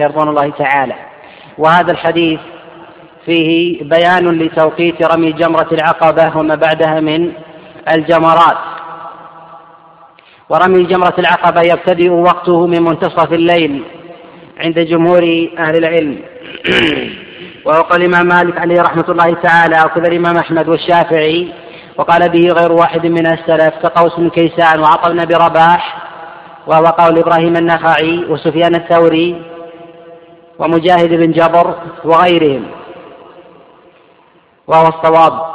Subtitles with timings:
[0.00, 0.94] رضوان الله تعالى.
[1.58, 2.40] وهذا الحديث
[3.26, 7.32] فيه بيان لتوقيت رمي جمرة العقبة وما بعدها من
[7.94, 8.58] الجمرات.
[10.48, 13.84] ورمي جمرة العقبة يبتدئ وقته من منتصف الليل
[14.60, 16.18] عند جمهور أهل العلم.
[17.64, 21.52] وقال الإمام مالك عليه رحمة الله تعالى وكذا الإمام أحمد والشافعي
[21.96, 26.02] وقال به غير واحد من السلف كقوس بن كيسان وعطى بن رباح
[26.66, 29.42] وهو قول إبراهيم النخعي وسفيان الثوري
[30.62, 31.74] ومجاهد بن جبر
[32.04, 32.66] وغيرهم.
[34.66, 35.52] وهو الصواب.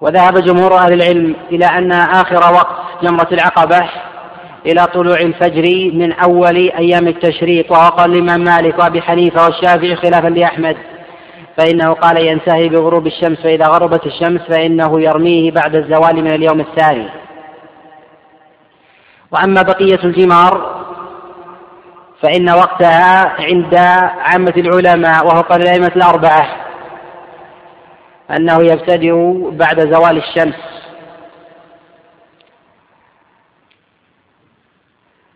[0.00, 3.88] وذهب جمهور أهل العلم إلى أن آخر وقت جمرة العقبة
[4.66, 10.28] إلى طلوع الفجر من أول أيام التشريق وهو قول الإمام مالك وأبي حنيفة والشافعي خلافا
[10.28, 10.76] لأحمد.
[11.58, 17.08] فإنه قال ينتهي بغروب الشمس فإذا غربت الشمس فإنه يرميه بعد الزوال من اليوم الثاني.
[19.32, 20.81] وأما بقية الجمار
[22.22, 23.74] فإن وقتها عند
[24.18, 26.56] عامة العلماء وهو قول الأئمة الأربعة
[28.30, 30.54] أنه يبتدئ بعد زوال الشمس.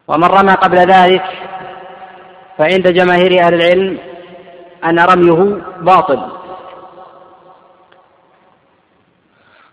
[0.08, 1.24] ومن رمى قبل ذلك
[2.58, 3.98] فعند جماهير أهل العلم
[4.84, 6.28] أن رميه باطل.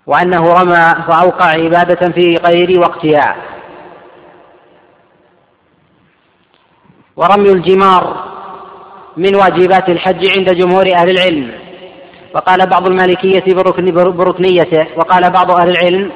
[0.05, 3.35] وأنه رمى فأوقع عبادة في غير وقتها.
[7.15, 8.33] ورمي الجمار
[9.17, 11.51] من واجبات الحج عند جمهور أهل العلم.
[12.35, 13.85] وقال بعض المالكية بركن
[14.17, 16.11] بركنيته وقال بعض أهل العلم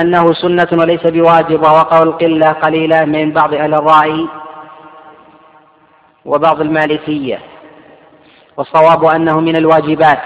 [0.00, 4.28] أنه سنة وليس بواجب وهو قول قلة قليلة من بعض أهل الرأي
[6.24, 7.38] وبعض المالكية.
[8.56, 10.22] والصواب أنه من الواجبات.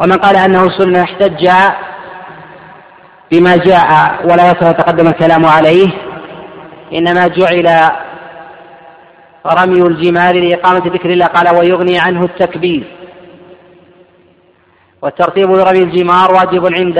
[0.00, 1.48] ومن قال أنه سنة احتج
[3.32, 5.88] بما جاء ولا يتقدم الكلام عليه
[6.92, 7.90] إنما جعل
[9.46, 11.26] رمي الجمار لإقامة ذكر الله.
[11.26, 12.84] قال ويغني عنه التكبير.
[15.02, 16.98] والترتيب لرمي الجمار واجب عند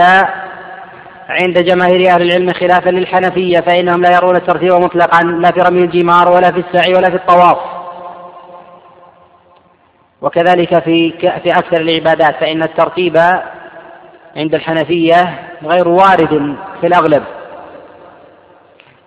[1.28, 6.28] عند جماهير أهل العلم خلافا للحنفية فإنهم لا يرون الترتيب مطلقا لا في رمي الجمار
[6.32, 7.58] ولا في السعي ولا في الطواف.
[10.22, 13.16] وكذلك في في أكثر العبادات فإن الترتيب
[14.36, 17.22] عند الحنفية غير وارد في الأغلب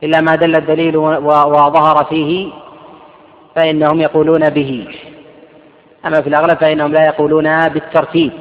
[0.03, 2.51] إلا ما دل الدليل وظهر فيه
[3.59, 4.87] فإنهم يقولون به.
[6.05, 8.31] أما في الأغلب فإنهم لا يقولون بالترتيب.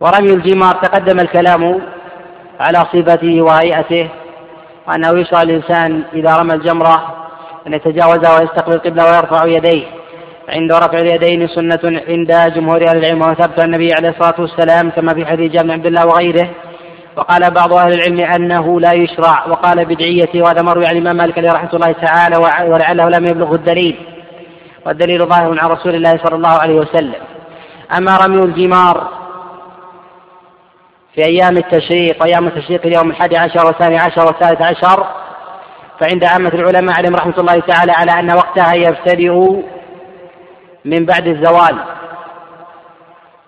[0.00, 1.80] ورمي الجمار تقدم الكلام
[2.60, 4.08] على صفته وهيئته
[4.88, 7.26] وأنه يشرع الإنسان إذا رمى الجمرة
[7.66, 9.84] أن يتجاوز ويستقبل القبلة ويرفع يديه.
[10.48, 15.26] عند رفع اليدين سنة عند جمهور أهل العلم وثبت النبي عليه الصلاة والسلام كما في
[15.26, 16.50] حديث جابر بن عبد الله وغيره.
[17.16, 21.70] وقال بعض أهل العلم أنه لا يشرع وقال بدعيته وهذا مروي عن الإمام مالك رحمة
[21.74, 22.36] الله تعالى
[22.70, 23.96] ولعله لم يبلغه الدليل.
[24.86, 27.22] والدليل ظاهر عن رسول الله صلى الله عليه وسلم.
[27.96, 29.08] أما رمي الجمار
[31.14, 35.06] في أيام التشريق وأيام التشريق اليوم الحادي عشر والثاني عشر والثالث عشر
[36.00, 39.62] فعند عامة العلماء عليهم رحمة الله تعالى على أن وقتها يبتدئ
[40.84, 41.78] من بعد الزوال.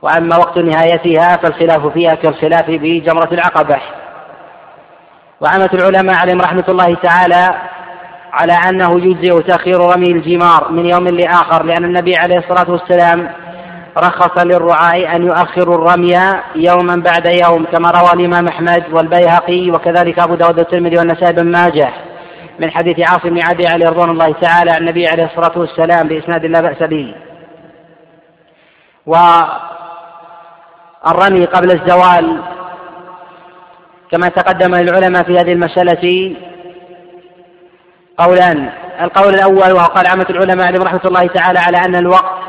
[0.04, 3.76] وأما وقت نهايتها فالخلاف فيها كالخلاف بجمرة العقبة.
[5.40, 7.54] وعامة العلماء عليهم رحمة الله تعالى
[8.32, 13.30] على أنه يجزئ تأخير رمي الجمار من يوم لآخر لأن النبي عليه الصلاة والسلام
[13.98, 16.14] رخص للرعاء أن يؤخروا الرمي
[16.54, 21.90] يوما بعد يوم كما روى الإمام أحمد والبيهقي وكذلك أبو داود الترمذي والنسائي بن ماجه
[22.60, 26.46] من حديث عاصم بن عدي عليه رضوان الله تعالى عن النبي عليه الصلاة والسلام بإسناد
[26.46, 27.14] لا بأس به.
[31.06, 32.42] والرمي قبل الزوال
[34.10, 36.36] كما تقدم للعلماء في هذه المسألة
[38.18, 38.70] قولان
[39.00, 42.44] القول الأول وهو قال عامة العلماء عليهم رحمة الله تعالى على أن الوقت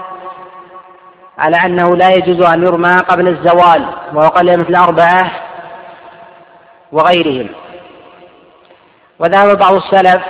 [1.37, 5.31] على أنه لا يجوز أن يرمى قبل الزوال وهو قال مثل أربعة
[6.91, 7.49] وغيرهم.
[9.19, 10.21] وذهب بعض السلف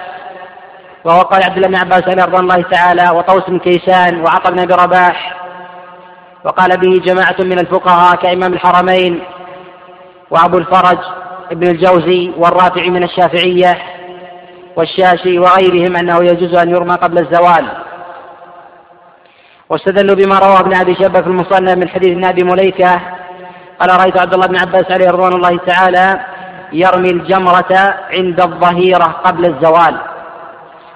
[1.03, 4.74] وهو قال عبد الله بن عباس رضوان الله تعالى وطوس بن كيسان وعطى بن أبي
[4.74, 5.44] رباح
[6.45, 9.24] وقال به جماعة من الفقهاء كإمام الحرمين
[10.31, 10.97] وأبو الفرج
[11.51, 13.77] ابن الجوزي والرافعي من الشافعية
[14.75, 17.68] والشاشي وغيرهم أنه يجوز أن يرمى قبل الزوال.
[19.69, 23.01] واستدلوا بما رواه ابن أبي شبة في المصنف من حديث ابن ابي مليكة
[23.80, 26.19] قال رأيت عبد الله بن عباس عليه رضوان الله تعالى
[26.74, 29.98] يرمي الجمرة عند الظهيرة قبل الزوال.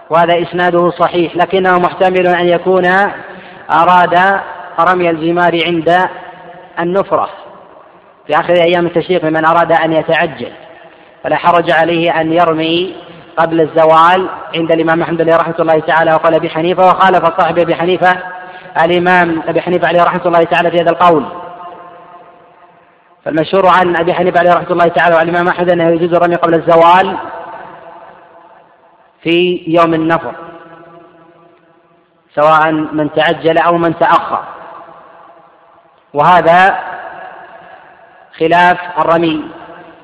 [0.10, 2.86] وهذا إسناده صحيح لكنه محتمل أن يكون
[3.72, 4.40] أراد
[4.84, 6.10] رمي الجمار عند
[6.80, 7.30] النفرة
[8.28, 10.52] في آخر أيام التشريق لمن أراد أن يتعجل
[11.24, 12.96] فلا حرج عليه أن يرمي
[13.38, 17.76] قبل الزوال عند الإمام أحمد عليه رحمة الله تعالى وقال أبي حنيفة وخالف صاحب أبي
[17.76, 18.18] حنيفة
[18.86, 21.26] الإمام أبي حنيفة عليه رحمة الله تعالى في هذا القول.
[23.26, 26.54] فالمشهور عن أبي حنيفة عليه رحمة الله تعالى وعن الإمام أحمد أنه يجوز الرمي قبل
[26.54, 27.18] الزوال
[29.24, 30.34] في يوم النفر
[32.36, 34.44] سواء من تعجل أو من تأخر.
[36.14, 36.80] وهذا
[38.40, 39.44] خلاف الرمي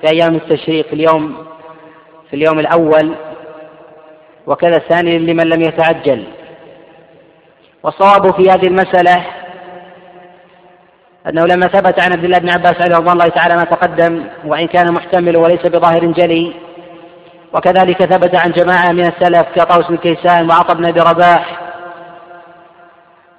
[0.01, 1.45] في أيام التشريق اليوم
[2.29, 3.15] في اليوم الأول
[4.47, 6.23] وكذا الثاني لمن لم يتعجل.
[7.83, 9.25] والصواب في هذه المسألة
[11.29, 14.67] أنه لما ثبت عن عبد الله بن عباس عليه رضوان الله تعالى ما تقدم وإن
[14.67, 16.53] كان محتمل وليس بظاهر جلي
[17.53, 21.64] وكذلك ثبت عن جماعة من السلف كطوس بن كيسان وعطى بن أبي رباح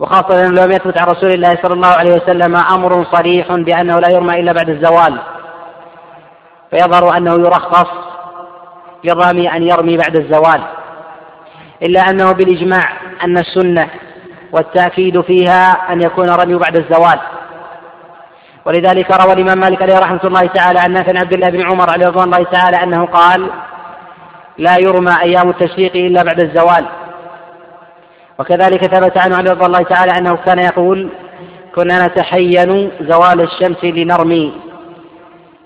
[0.00, 4.40] وخاصة لم يثبت عن رسول الله صلى الله عليه وسلم أمر صريح بأنه لا يرمى
[4.40, 5.18] إلا بعد الزوال.
[6.70, 7.88] فيظهر أنه يرخص
[9.04, 10.62] للرامي أن يرمي بعد الزوال.
[11.82, 12.92] إلا أنه بالإجماع
[13.24, 13.88] أن السنة
[14.52, 17.20] والتأكيد فيها أن يكون الرمي بعد الزوال.
[18.64, 22.06] ولذلك روى الإمام مالك عليه رحمة الله تعالى عن نافع عبد الله بن عمر عليه
[22.06, 23.50] رضوان الله تعالى أنه قال
[24.58, 26.86] لا يرمى أيام التشريق إلا بعد الزوال.
[28.38, 31.08] وكذلك ثبت عنه عليه رضي الله تعالى أنه كان يقول
[31.74, 34.52] كنا نتحين زوال الشمس لنرمي.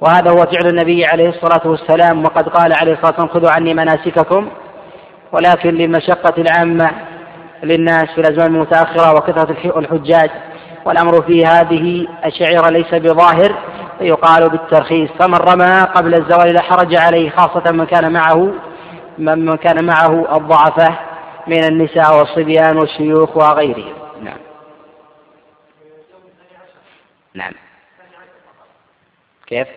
[0.00, 4.48] وهذا هو فعل النبي عليه الصلاة والسلام وقد قال عليه الصلاة والسلام خذوا عني مناسككم
[5.32, 6.90] ولكن للمشقة العامة
[7.62, 10.30] للناس في الأزمان المتأخرة وكثرة الحجاج
[10.84, 13.54] والأمر في هذه الشعيرة ليس بظاهر
[14.00, 18.52] يقال بالترخيص فمن رمى قبل الزوال لا حرج عليه خاصة من كان معه
[19.18, 20.96] من كان معه الضعفة.
[21.50, 23.94] من النساء والصبيان والشيوخ وغيرهم.
[24.22, 24.38] نعم.
[27.34, 27.52] نعم.
[29.46, 29.68] كيف؟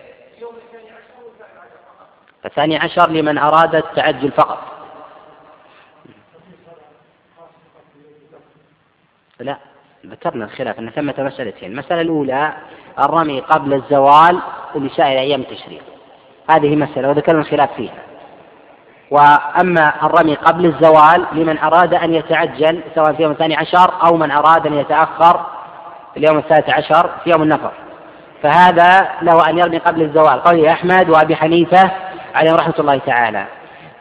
[2.46, 4.58] الثاني عشر لمن أراد التعجل فقط.
[9.40, 9.56] لا
[10.06, 11.70] ذكرنا الخلاف أن ثمة مسألتين.
[11.70, 12.56] المسألة الأولى
[12.98, 14.42] الرمي قبل الزوال
[14.74, 15.82] لسائر أيام التشريق.
[16.50, 18.13] هذه مسألة وذكرنا الخلاف فيها.
[19.14, 24.30] وأما الرمي قبل الزوال لمن أراد أن يتعجل سواء في يوم الثاني عشر أو من
[24.30, 25.40] أراد أن يتأخر
[26.14, 27.70] في اليوم الثالث عشر في يوم النفر.
[28.42, 30.42] فهذا له أن يرمي قبل الزوال.
[30.42, 31.90] قول أحمد وأبي حنيفة
[32.34, 33.46] عليهم رحمة الله تعالى.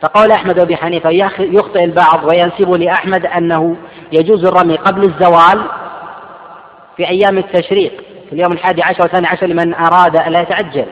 [0.02, 3.76] فقول أحمد وأبي حنيفة يخطئ البعض وينسب لأحمد أنه
[4.12, 5.64] يجوز الرمي قبل الزوال
[6.98, 10.86] في أيام التشريق في اليوم الحادي عشر والثاني عشر لمن أراد ألا يتعجل.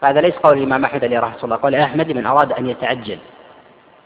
[0.00, 3.18] فهذا ليس قول الإمام أحمد عليه رحمة الله قول أحمد لمن أراد أن يتعجل.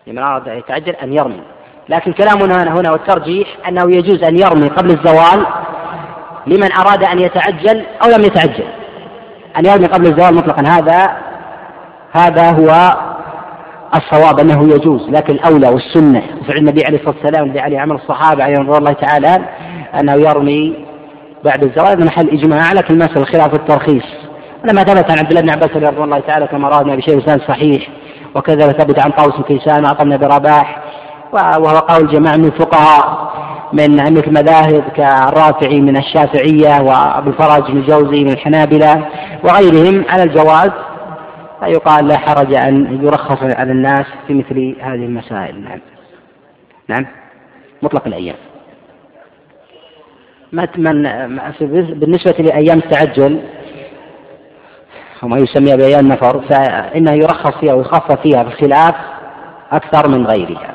[0.07, 1.43] لمن أراد أن يتعجل أن يرمي.
[1.89, 5.47] لكن كلامنا هنا والترجيح أنه يجوز أن يرمي قبل الزوال
[6.47, 8.65] لمن أراد أن يتعجل أو لم يتعجل.
[9.59, 11.17] أن يرمي قبل الزوال مطلقا هذا
[12.13, 12.97] هذا هو
[13.97, 15.09] الصواب أنه يجوز.
[15.11, 19.49] لكن الأولى والسنة وفعل النبي عليه الصلاة والسلام عليه عمل الصحابة عليه رضي الله تعالى
[20.01, 20.87] أنه يرمي
[21.45, 24.24] بعد الزوال هذا محل إجماع لكن المسألة خلاف الترخيص.
[24.65, 27.89] لما ثبت عن عبد الله بن عباس رضي الله تعالى كما رأى بشيء لسان صحيح
[28.35, 30.83] وكذا ثبت عن طاووس كيسان وعطى بن رباح
[31.33, 33.35] وهو قول جماعة من الفقهاء
[33.73, 39.07] من مثل مذاهب كالرافعي من الشافعية وأبو الفرج بن الجوزي من الحنابلة
[39.45, 40.71] وغيرهم على الجواز
[41.61, 45.61] فيقال لا حرج أن يرخص على الناس في مثل هذه المسائل.
[45.65, 45.81] نعم.
[46.89, 47.07] نعم.
[47.83, 48.37] مطلق الأيام.
[50.53, 51.03] من
[51.95, 53.41] بالنسبة لأيام التعجل
[55.25, 58.95] وما يسمى بأيام النفر فإنه يرخص فيها ويخفف فيها بخلاف
[59.73, 60.75] أكثر من غيرها.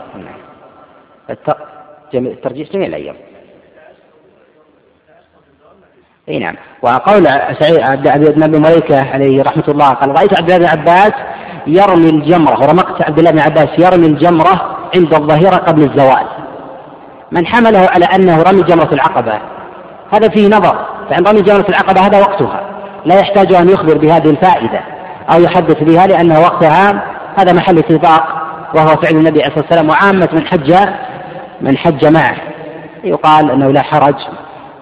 [2.14, 3.16] الترجيح جميع الأيام
[6.30, 6.56] إي نعم.
[6.82, 7.24] وقول
[7.60, 11.14] سعيد عبد الله بن مليكة عليه رحمة الله قال رأيت عبد الله بن عباس
[11.68, 16.28] يرمي الجمرة ورمقت عبد الله بن عباس يرمي الجمرة عند الظهيرة قبل الزوال.
[17.32, 19.40] من حمله على أنه رمي جمرة العقبة؟
[20.14, 22.69] هذا فيه نظر فإن رمي جمرة العقبة هذا وقتها.
[23.06, 24.82] لا يحتاج أن يخبر بهذه الفائدة
[25.34, 27.04] أو يحدث بها لأنه وقتها
[27.40, 28.24] هذا محل اتفاق
[28.76, 30.76] وهو فعل النبي عليه الصلاة والسلام وعامة من حج
[31.62, 32.36] من حج معه.
[33.04, 34.16] يقال أنه لا حرج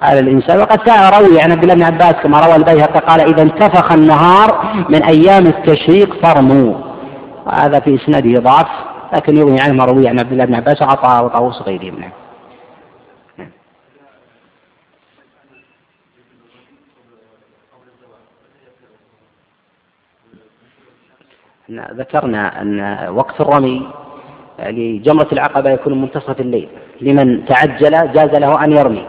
[0.01, 0.59] على الإنسان.
[0.59, 5.03] وقد روي عن عبد الله بن عباس كما روى البيهقي قال إذا انتفخ النهار من
[5.03, 6.73] أيام التشريق فرموا.
[7.45, 8.67] وهذا في إسناده ضعف
[9.13, 12.11] لكن يروي عنه ما روي عن عبد الله بن عباس وعطاء وطاووس غيرهم نعم.
[21.71, 23.87] ذكرنا أن وقت الرمي
[24.59, 26.69] لجمرة العقبة يكون منتصف الليل.
[27.01, 29.05] لمن تعجل جاز له أن يرمي.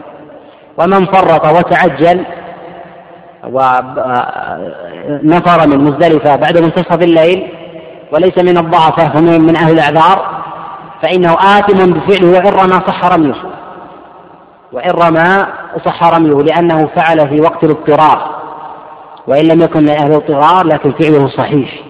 [0.78, 2.24] ومن فرط وتعجل
[3.44, 4.08] ونفر
[5.68, 7.48] من مزدلفة بعد منتصف الليل
[8.12, 10.42] وليس من الضعفة ومن من أهل الأعذار
[11.02, 13.34] فإنه آثم بفعله وإن رمى صح رميه.
[14.72, 15.46] وإن رمى
[15.84, 18.38] صح رميه لأنه فعل في وقت الاضطرار.
[19.26, 21.87] وإن لم يكن من أهل الاضطرار لكن فعله صحيح.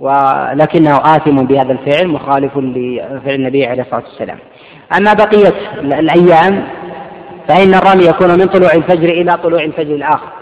[0.00, 4.38] ولكنه آثم بهذا الفعل مخالف لفعل النبي عليه الصلاة والسلام.
[4.98, 6.64] أما بقية الأيام
[7.48, 10.32] فإن الرمي يكون من طلوع الفجر إلى طلوع الفجر الآخر.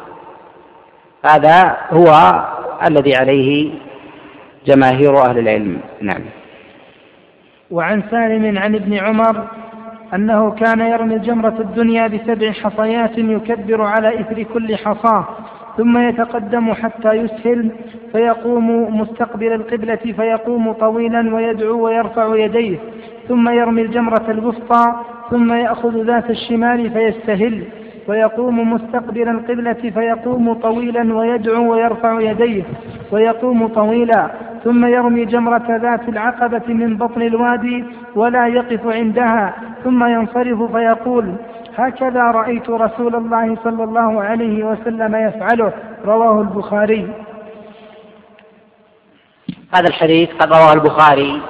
[1.25, 2.13] هذا هو
[2.87, 3.71] الذي عليه
[4.67, 5.81] جماهير أهل العلم.
[6.01, 6.23] نعم.
[7.71, 9.45] وعن سالم عن ابن عمر
[10.15, 15.25] أنه كان يرمي الجمرة الدنيا بسبع حصيات يكبر على إثر كل حصاة.
[15.79, 17.71] ثم يتقدم حتى يسهل
[18.13, 22.77] فيقوم مستقبل القبلة فيقوم طويلا ويدعو ويرفع يديه
[23.29, 24.85] ثم يرمي الجمرة الوسطى
[25.31, 27.65] ثم يأخذ ذات الشمال فيستهل
[28.09, 32.63] ويقوم مستقبل القبلة فيقوم طويلا ويدعو ويرفع يديه
[33.13, 34.31] ويقوم طويلا
[34.65, 37.85] ثم يرمي جمرة ذات العقبة من بطن الوادي
[38.17, 39.55] ولا يقف عندها
[39.85, 41.33] ثم ينصرف فيقول
[41.79, 45.73] هكذا رأيت رسول الله صلى الله عليه وسلم يفعله
[46.05, 47.25] رواه البخاري.
[49.75, 51.43] هذا الحديث قد رواه البخاري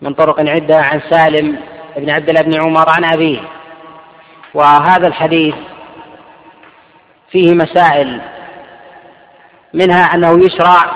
[0.00, 1.58] من طرق عدة عن سالم
[1.96, 3.40] بن عبد الله بن عمر عن أبيه.
[4.54, 5.54] وهذا الحديث
[7.30, 8.20] فيه مسائل
[9.74, 10.92] منها أنه يشرع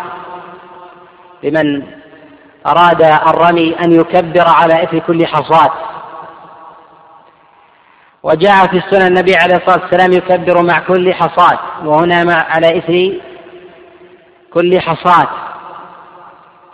[1.43, 1.83] لمن
[2.67, 5.73] أراد الرمي أن يكبر على إثر كل حصاة
[8.27, 13.13] وجاء في السنن النبي عليه الصلاة والسلام يكبر مع كل حصاة وهنا مع على إثر
[14.55, 15.29] كل حصاة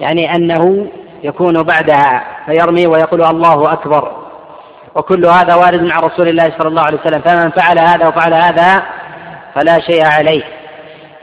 [0.00, 0.87] يعني أنه
[1.23, 4.12] يكون بعدها فيرمي ويقول الله أكبر.
[4.94, 8.82] وكل هذا وارد مع رسول الله صلى الله عليه وسلم فمن فعل هذا وفعل هذا
[9.54, 10.42] فلا شيء عليه.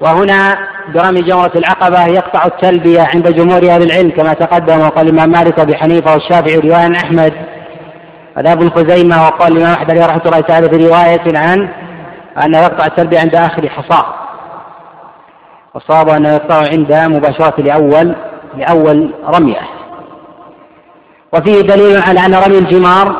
[0.01, 0.57] وهنا
[0.93, 5.75] برمي جمرة العقبة يقطع التلبية عند جمهور أهل العلم كما تقدم وقال الإمام مالك وأبي
[5.75, 7.58] حنيفة والشافعي ورواية عن أحمد.
[8.39, 11.69] هذا ابن خزيمة وقال الإمام أحمد عليه رحمة الله تعالى في رواية عن
[12.43, 14.05] أنه يقطع التلبية عند آخر حصاة
[15.73, 18.15] والصواب أنه يقطع عند مباشرة لأول
[18.57, 19.61] لأول رمية.
[21.33, 23.15] وفيه دليل على أن رمي الجمار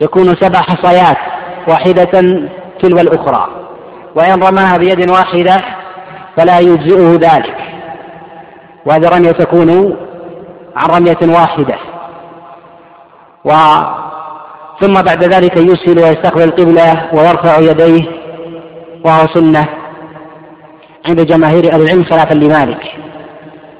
[0.00, 1.16] يكون سبع حصيات
[1.68, 2.20] واحدة
[2.80, 3.48] تلو الأخرى.
[4.14, 5.56] وإن رماها بيد واحدة
[6.36, 7.56] فلا يجزئه ذلك.
[8.86, 9.96] وهذه رمية تكون
[10.76, 11.93] عن رمية واحدة.
[13.44, 13.52] و
[14.80, 18.04] ثم بعد ذلك يسهل ويستقبل القبلة ويرفع يديه
[19.04, 19.66] وهو سنة
[21.08, 22.82] عند جماهير أهل العلم خلافا لمالك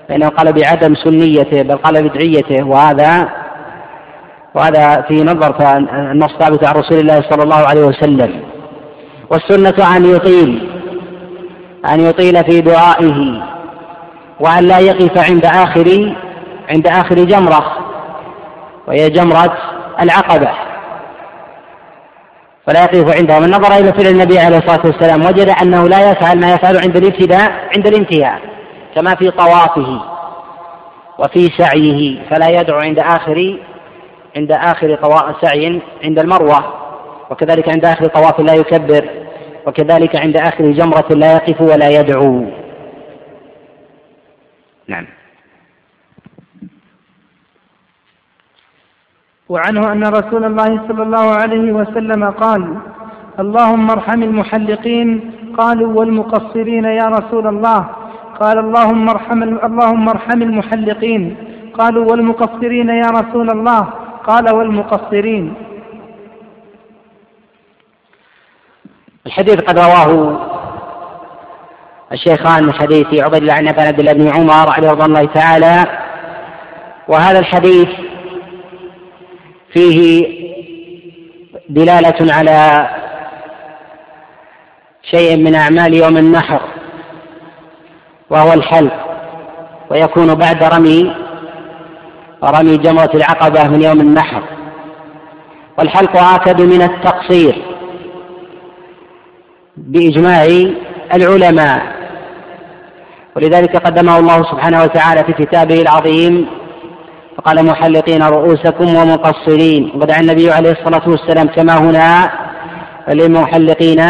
[0.09, 3.29] فإنه قال بعدم سنيته بل قال بدعيته وهذا
[4.55, 8.43] وهذا في نظر فالنص ثابت عن رسول الله صلى الله عليه وسلم.
[9.31, 10.69] والسنة أن يطيل
[11.89, 13.43] أن يطيل في دعائه
[14.41, 16.15] وأن لا يقف عند آخر
[16.71, 17.65] عند آخر جمرة.
[18.89, 19.57] وهي جمرة
[20.01, 20.51] العقبة.
[22.67, 26.41] فلا يقف عندها من نظر إلى فعل النبي عليه الصلاة والسلام وجد أنه لا يفعل
[26.41, 28.41] ما يفعل عند الابتداء عند الانتهاء
[28.95, 30.01] كما في طوافه
[31.19, 33.59] وفي سعيه فلا يدعو عند آخر
[34.37, 34.99] عند آخر
[35.43, 36.85] سعي عند المروة.
[37.31, 39.09] وكذلك عند آخر طواف لا يكبر
[39.67, 42.45] وكذلك عند آخر جمرة لا يقف ولا يدعو.
[44.89, 45.07] نعم.
[49.49, 52.77] وعنه أن رسول الله صلى الله عليه وسلم قال
[53.41, 55.31] اللهم ارحم المحلقين.
[55.59, 57.87] قالوا والمقصرين يا رسول الله.
[58.41, 61.37] قال اللهم ارحم اللهم ارحم المحلقين.
[61.79, 63.83] قالوا والمقصرين يا رسول الله.
[64.27, 65.55] قال والمقصرين.
[69.27, 70.41] الحديث قد رواه
[72.13, 73.55] الشيخان من حديث عبد الله
[73.89, 75.85] عبد الله بن عمر عليه رضي الله تعالى
[77.09, 77.89] وهذا الحديث
[79.75, 80.27] فيه
[81.69, 82.89] دلالة على
[85.11, 86.61] شيء من أعمال يوم النحر
[88.31, 88.93] وهو الحلق
[89.91, 91.15] ويكون بعد رمي
[92.45, 94.43] رمي جمرة العقبة من يوم النحر.
[95.79, 97.63] والحلق آكد من التقصير
[99.77, 100.45] بإجماع
[101.15, 101.95] العلماء.
[103.37, 106.47] ولذلك قدمه الله سبحانه وتعالى في كتابه العظيم
[107.37, 109.93] فقال محلقين رؤوسكم ومقصرين.
[109.95, 112.31] ودعا النبي عليه الصلاة والسلام كما هنا
[113.09, 114.03] للمحلقين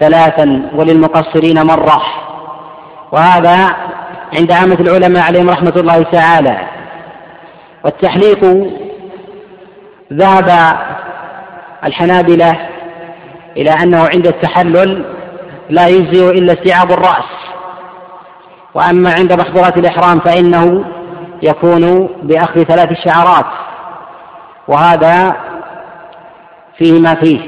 [0.00, 2.02] ثلاثا وللمقصرين مرة.
[3.12, 3.76] وهذا
[4.38, 6.58] عند عامة العلماء عليهم رحمة الله تعالى.
[7.84, 8.44] والتحليق
[10.12, 10.76] ذهب
[11.84, 12.68] الحنابلة
[13.56, 15.04] إلى أنه عند التحلل
[15.70, 17.30] لا يجزئ إلا استيعاب الرأس.
[18.74, 20.84] وأما عند محظورات الإحرام فإنه
[21.42, 23.46] يكون بأخذ ثلاث شعرات
[24.68, 25.36] وهذا
[26.78, 27.40] فيه ما فيه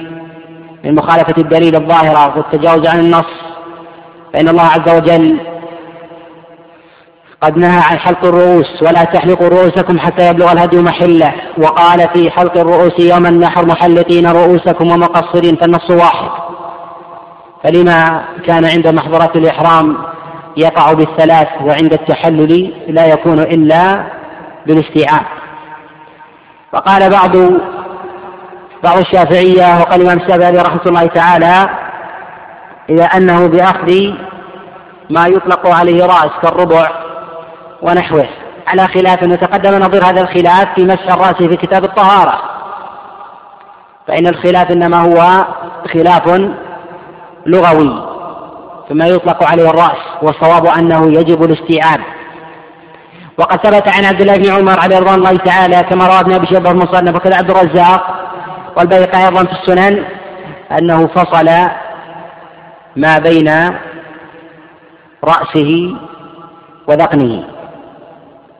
[0.84, 3.54] من مخالفة الدليل الظاهرة والتجاوز عن النص
[4.32, 5.40] فإن الله عز وجل
[7.40, 12.58] قد نهى عن حلق الرؤوس ولا تحلقوا رؤوسكم حتى يبلغ الهدي محله وقال في حلق
[12.58, 16.30] الرؤوس يوم النحر محلقين رؤوسكم ومقصرين فالنص واحد.
[17.64, 19.96] فلما كان عند محظورات الإحرام
[20.56, 24.04] يقع بالثلاث وعند التحلل لا يكون إلا
[24.66, 25.26] بالاستيعاب.
[26.72, 27.36] وقال بعض
[28.84, 31.68] بعض الشافعية وقال الإمام الشافعي رحمة الله تعالى
[32.90, 33.92] إلى أنه بأخذ
[35.10, 36.88] ما يطلق عليه رأس كالربع
[37.82, 38.28] ونحوه.
[38.66, 42.38] على خلاف وتقدم نظير هذا الخلاف في مسح الرأس في كتاب الطهارة.
[44.08, 45.46] فإن الخلاف إنما هو
[45.92, 46.50] خلاف
[47.46, 48.13] لغوي.
[48.88, 52.00] فيما يطلق عليه الرأس والصواب أنه يجب الاستيعاب.
[53.38, 56.46] وقد ثبت عن عبد الله بن عمر عليه رضوان الله تعالى كما روى ابن أبي
[56.46, 58.30] شيبة المصنف وكذا عبد الرزاق
[58.76, 60.04] والبيقى أيضا في السنن
[60.78, 61.48] أنه فصل
[62.96, 63.50] ما بين
[65.24, 65.96] رأسه
[66.88, 67.44] وذقنه.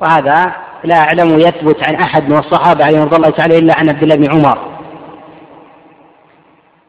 [0.01, 0.53] وهذا
[0.85, 4.17] لا أعلم يثبت عن أحد من الصحابة عليهم رضي الله تعالى إلا عن عبد الله
[4.17, 4.59] بن عمر.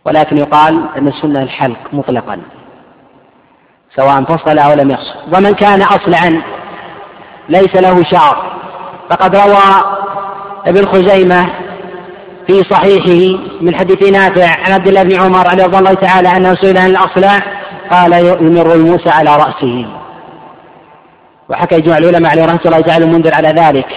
[0.05, 2.41] ولكن يقال أن السنة الحلق مطلقا.
[3.95, 5.37] سواء فصل أو لم يفصل.
[5.37, 6.41] ومن كان اصلعا
[7.49, 8.55] ليس له شعر.
[9.09, 9.95] فقد روى
[10.65, 11.49] ابن خزيمة
[12.47, 16.77] في صحيحه من حديث نافع عن عبد الله بن عمر رضي الله تعالى أنه سئل
[16.77, 17.39] عن الأصلع
[17.91, 19.85] قال يمر الموسى على رأسه.
[21.49, 23.87] وحكى اجماع العلماء عليه رحمة الله تعالى المنذر على ذلك.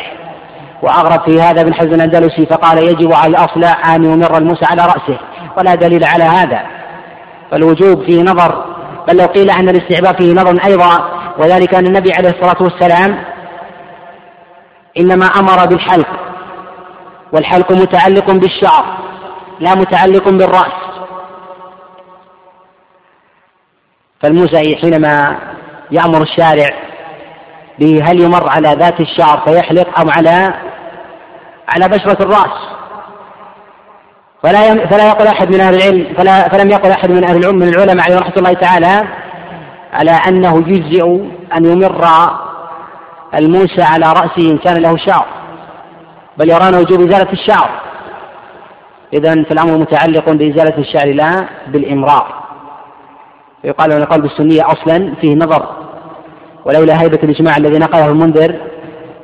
[0.83, 5.19] وأغرب في هذا ابن حزم الأندلسي فقال يجب على الأصلع أن يمر الموسى على رأسه
[5.57, 6.61] ولا دليل على هذا.
[7.51, 8.65] فالوجوب فيه نظر
[9.09, 13.25] بل لو قيل أن الاستحباب فيه نظر أيضا وذلك أن النبي عليه الصلاة والسلام
[14.99, 16.09] إنما أمر بالحلق
[17.33, 18.99] والحلق متعلق بالشعر
[19.61, 20.89] لا متعلق بالرأس.
[24.23, 25.39] فالموسى حينما
[25.91, 26.69] يأمر الشارع
[27.79, 30.55] به هل يمر على ذات الشعر فيحلق أم على
[31.69, 32.78] على بشرة الرأس.
[34.43, 37.69] فلا فلا يقول أحد من أهل العلم فلا فلم يقل أحد من أهل العلم من
[37.69, 39.09] العلماء عليه رحمة الله تعالى
[39.93, 41.05] على أنه يجزئ
[41.57, 42.05] أن يمر
[43.35, 45.27] الموسى على رأسه إن كان له شعر
[46.39, 47.71] بل يرون وجوب إزالة الشعر.
[49.15, 52.35] إذا فالأمر متعلق بإزالة الشعر لا بالإمرار.
[53.65, 55.67] يقال أن القلب السنية أصلا فيه نظر.
[56.65, 58.57] ولولا هيبة الإجماع الذي نقله المنذر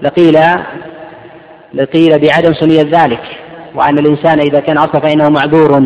[0.03, 0.39] لقيل
[1.75, 3.44] لقيل بعدم سنية ذلك.
[3.75, 5.81] وأن الإنسان إذا كان أصلا فإنه معذور.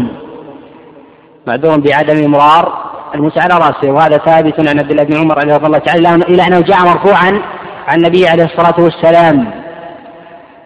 [1.47, 3.91] معذور بعدم إمرار الموسى على رأسه.
[3.91, 7.43] وهذا ثابت عن عبد الله بن عمر رضي الله تعالى إلى أنه جاء مرفوعا
[7.89, 9.51] عن النبي عليه الصلاة والسلام.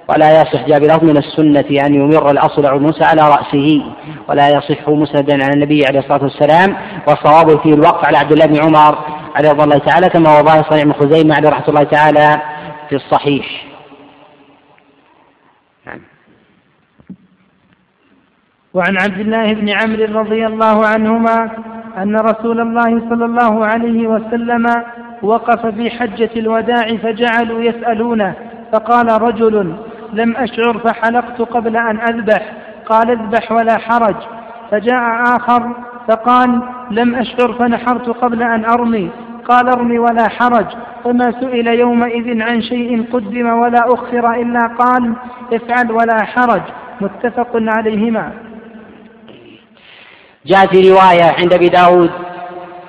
[0.08, 3.82] ولا يصح جاء بلفظ من السنة أن يمر الأصلع موسى على رأسه.
[4.28, 6.76] ولا يصح مسندا عن النبي عليه الصلاة والسلام.
[7.08, 8.98] والصواب فيه الوقف على عبد الله بن عمر
[9.36, 12.42] عليه رضي الله تعالى كما هو ظاهر صنيع بن خزيمة عليه رحمة الله تعالى
[12.88, 13.66] في الصحيح
[15.86, 16.00] نعم.
[18.74, 21.50] وعن عبد الله بن عمرو رضي الله عنهما
[21.98, 24.66] أن رسول الله صلى الله عليه وسلم
[25.22, 28.34] وقف في حجة الوداع فجعلوا يسألونه
[28.72, 29.76] فقال رجل
[30.12, 32.52] لم أشعر فحلقت قبل أن أذبح
[32.86, 34.16] قال اذبح ولا حرج.
[34.70, 35.74] فجاء آخر
[36.08, 39.10] فقال لم أشعر فنحرت قبل أن أرمي
[39.48, 40.66] قال ارمي ولا حرج.
[41.04, 45.12] فما سئل يومئذ عن شيء قدم ولا أخر إلا قال
[45.52, 46.62] افعل ولا حرج.
[47.00, 48.32] متفق عليهما.
[50.46, 52.10] جاء في رواية عند أبي داود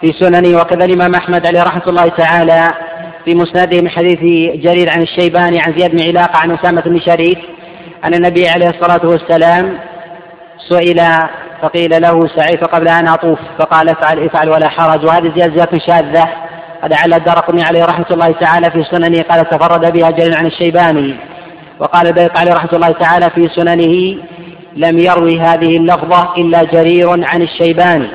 [0.02, 2.68] في سننه وكذا الإمام أحمد عليه رحمة الله تعالى
[3.26, 4.20] في مسنده من حديث
[4.64, 7.38] جرير عن الشيباني عن زياد بن علاقة عن أسامة بن شريك
[8.06, 9.80] أن النبي عليه الصلاة والسلام
[10.70, 11.02] سئل
[11.62, 15.06] فقيل له سعيت قبل أن أطوف؟ فقال افعل افعل ولا حرج.
[15.06, 16.30] وهذه زيادة زيادة شاذة
[16.84, 21.16] قد على الدرقني عليه رحمة الله تعالى في سننه قال تفرد بها جرير عن الشيباني
[21.80, 24.18] وقال البيق عليه رحمة الله تعالى في سننه
[24.76, 28.08] لم يروي هذه اللفظة إلا جرير عن الشيباني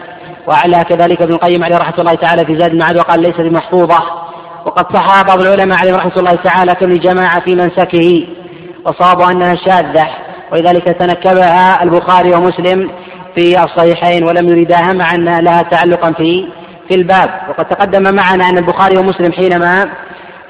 [0.46, 3.98] وعلى كذلك ابن القيم عليه رحمة الله تعالى في زاد المعاد وقال ليست بمحفوظة.
[4.66, 8.26] وقد صحها بعض العلماء عليه رحمة الله تعالى كم جماعة في منسكه.
[8.86, 10.08] وصابوا أنها شاذة.
[10.52, 12.90] ولذلك تنكبها البخاري ومسلم
[13.36, 16.48] في الصحيحين ولم يريداها مع أن لها تعلقا في
[16.88, 17.30] في الباب.
[17.48, 19.88] وقد تقدم معنا أن البخاري ومسلم حينما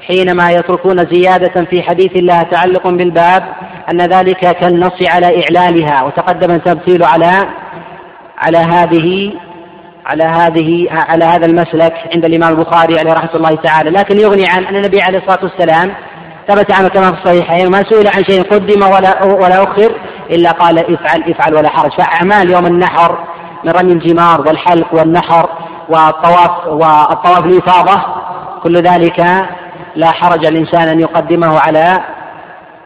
[0.07, 3.43] حينما يتركون زيادة في حديث لها تعلق بالباب
[3.91, 7.31] أن ذلك كالنص على إعلالها وتقدم التمثيل على
[8.37, 9.33] على هذه
[10.05, 13.89] على هذه على هذا المسلك عند الإمام البخاري عليه رحمة الله تعالى.
[13.89, 15.93] لكن يغني عن أن النبي عليه الصلاة والسلام
[16.47, 19.91] ثبت عنه كما في الصحيحين ما سئل عن شيء قدم ولا ولا أخر
[20.29, 21.91] إلا قال افعل افعل ولا حرج.
[21.91, 23.17] فأعمال يوم النحر
[23.63, 25.49] من رمي الجمار والحلق والنحر
[25.89, 28.01] والطواف والطواف الإفاضة
[28.63, 29.25] كل ذلك
[29.99, 32.03] لا حرج الإنسان أن يقدمه على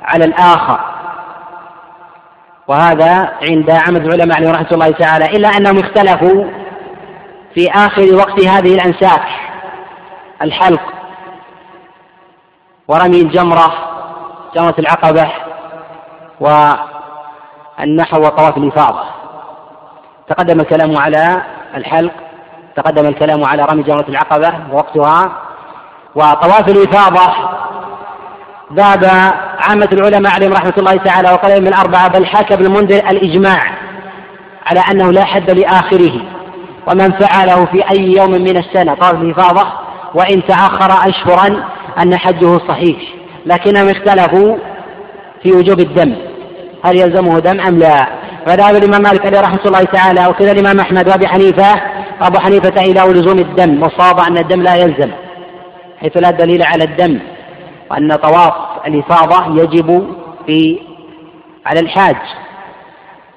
[0.04, 0.80] على الآخر.
[2.68, 6.46] وهذا عند عمد العلماء عليهم رحمة الله تعالى إلا أنهم اختلفوا
[7.54, 9.26] في آخر وقت هذه الأنساك.
[10.42, 10.82] الحلق
[12.88, 13.74] ورمي الجمرة
[14.56, 15.32] جمرة العقبة
[16.40, 19.04] والنحو وطواف الإفاضة.
[20.30, 21.42] تقدم الكلام على
[21.76, 22.14] الحلق
[22.76, 25.43] تقدم الكلام على رمي جمرة العقبة ووقتها.
[26.16, 27.34] وطواف الإفاضة.
[28.74, 29.06] ذهب
[29.70, 33.78] عامة العلماء عليهم رحمة الله تعالى وقال من الأربعة بل حكى ابن المنذر الإجماع
[34.66, 36.22] على أنه لا حد لآخره
[36.88, 39.68] ومن فعله في أي يوم من السنة طواف الإفاضة
[40.14, 41.64] وإن تأخر أشهرا
[42.02, 42.98] أن حجه صحيح.
[43.46, 44.58] لكنهم اختلفوا
[45.44, 46.16] في وجوب الدم.
[46.86, 48.08] هل يلزمه دم أم لا؟
[48.46, 51.82] فذهب الإمام مالك عليه رحمة الله تعالى وكذا الإمام أحمد وأبي حنيفة.
[52.22, 55.12] أبو حنيفة إلى لزوم الدم والصواب أن الدم لا يلزم.
[56.04, 57.20] حيث لا دليل على الدم
[57.92, 58.54] وأن طواف
[58.88, 60.16] الإفاضة يجب
[60.48, 60.80] في
[61.66, 62.16] على الحاج.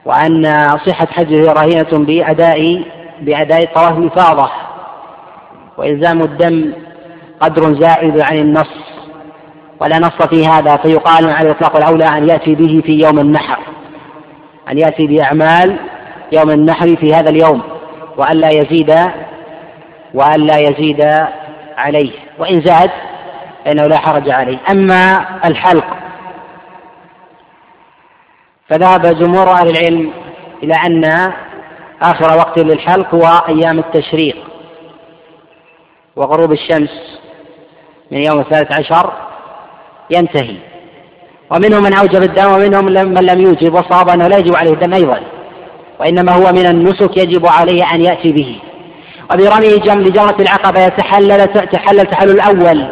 [0.04, 0.44] وأن
[0.86, 2.84] صحة حجه رهينة بأداء
[3.20, 4.50] بأداء طواف الإفاضة.
[5.76, 6.72] وإلزام الدم
[7.40, 8.74] قدر زائد عن النص.
[9.80, 13.58] ولا نص في هذا فيقال على الإطلاق الأولى أن يأتي به في يوم النحر.
[14.70, 15.76] أن يأتي بأعمال
[16.32, 17.62] يوم النحر في هذا اليوم.
[18.16, 18.94] وألا يزيد
[20.14, 21.26] وألا يزيد
[21.76, 22.90] عليه وإن زاد
[23.64, 24.58] فإنه لا حرج عليه.
[24.70, 25.86] أما الحلق
[28.68, 30.12] فذهب جمهور أهل العلم
[30.62, 31.32] إلى أن
[32.02, 34.36] آخر وقت للحلق هو أيام التشريق
[36.16, 37.20] وغروب الشمس
[38.10, 39.12] من يوم الثالث عشر
[40.10, 40.56] ينتهي.
[41.50, 45.20] ومنهم من أوجب الدم ومنهم من لم يوجب والصواب أنه لا يجب عليه الدم أيضا
[46.00, 48.60] وإنما هو من النسك يجب عليه أن يأتي به.
[49.30, 52.88] وبرمي جم لجمرة العقبة يتحلل تحلل تحلل الأول.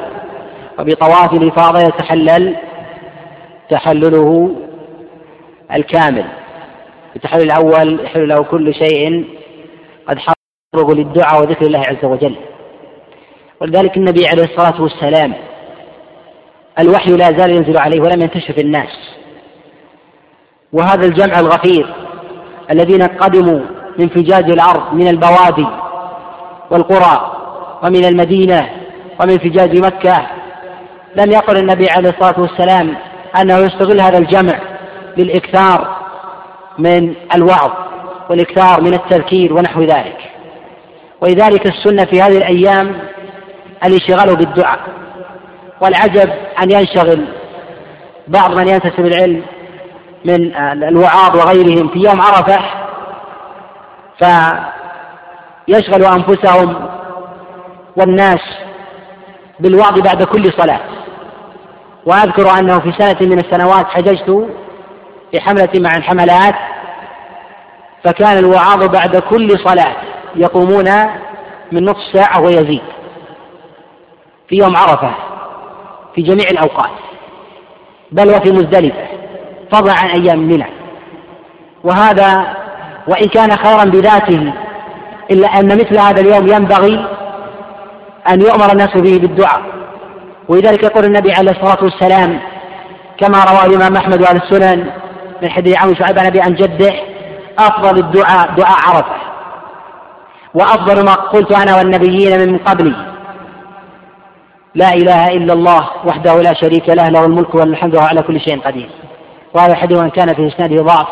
[0.79, 2.57] وبطواف الإفاضة يتحلل
[3.70, 4.57] تحلله
[5.73, 6.25] الكامل.
[7.16, 9.25] التحلل الأول يحل له كل شيء
[10.09, 12.37] قد حرغ للدعاء وذكر الله عز وجل.
[13.61, 15.35] ولذلك النبي عليه الصلاة والسلام
[16.79, 19.14] الوحي لا زال ينزل عليه ولم ينتشر في الناس.
[20.73, 21.94] وهذا الجمع الغفير
[22.70, 23.61] الذين قدموا
[23.99, 25.66] من فجاج الأرض من البوادي
[26.70, 27.33] والقرى
[27.83, 28.68] ومن المدينة
[29.20, 30.27] ومن فجاج مكة
[31.16, 32.96] لم يقل النبي عليه الصلاة والسلام
[33.40, 34.59] أنه يستغل هذا الجمع
[35.16, 35.96] للإكثار
[36.79, 37.70] من الوعظ
[38.31, 40.18] والإكثار من التذكير ونحو ذلك.
[41.20, 43.00] ولذلك السنة في هذه الأيام
[43.85, 44.81] الانشغال بالدعاء
[45.81, 46.31] والعجب
[46.62, 47.24] أن ينشغل
[48.29, 49.42] بعض من ينتسب العلم
[50.24, 52.59] من الوعاظ وغيرهم في يوم عرفة
[55.66, 56.88] فيشغل أنفسهم
[57.96, 58.40] والناس
[59.61, 60.81] بالوعظ بعد كل صلاة.
[62.07, 64.48] وأذكر أنه في سنة من السنوات حججت
[65.33, 66.55] في حملة مع الحملات
[68.05, 69.96] فكان الوعاظ بعد كل صلاة
[70.37, 70.90] يقومون
[71.72, 72.83] من نصف ساعة ويزيد
[74.48, 75.14] في يوم عرفة
[76.14, 76.90] في جميع الأوقات
[78.12, 79.07] بل وفي مزدلفة
[79.72, 80.66] فضلا عن أيام منى
[81.85, 82.57] وهذا
[83.09, 84.53] وإن كان خيرا بذاته
[85.30, 87.06] إلا أن مثل هذا اليوم ينبغي
[88.28, 89.62] أن يؤمر الناس به بالدعاء.
[90.48, 92.40] ولذلك يقول النبي عليه الصلاة والسلام
[93.20, 94.90] كما رواه الإمام أحمد وأهل السنن
[95.42, 96.92] من حديث عون شعيب عن أبي عن جده
[97.58, 99.16] أفضل الدعاء دعاء عرفة.
[100.54, 102.94] وأفضل ما قلت أنا والنبيين من قبلي.
[104.74, 108.90] لا إله إلا الله وحده لا شريك له له الملك والحمد على كل شيء قدير.
[109.54, 111.06] وهذا الحديث وإن كان في إسناده ضعف.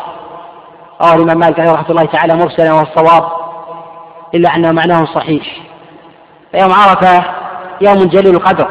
[1.01, 3.42] رواه الإمام مالك رحمة الله تعالى مرسلا وهو الصواب.
[4.35, 5.43] إلا أنه معناه صحيح.
[6.51, 7.25] فيوم عرفة
[7.81, 8.67] يوم جليل القدر.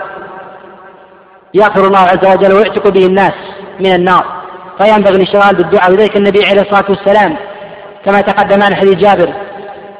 [1.54, 3.34] يغفر الله عز وجل ويعتق به الناس
[3.80, 4.24] من النار.
[4.80, 5.90] فينبغي الاشتغال بالدعاء.
[5.90, 7.36] ولذلك النبي عليه الصلاة والسلام
[8.04, 9.34] كما تقدم عن حديث جابر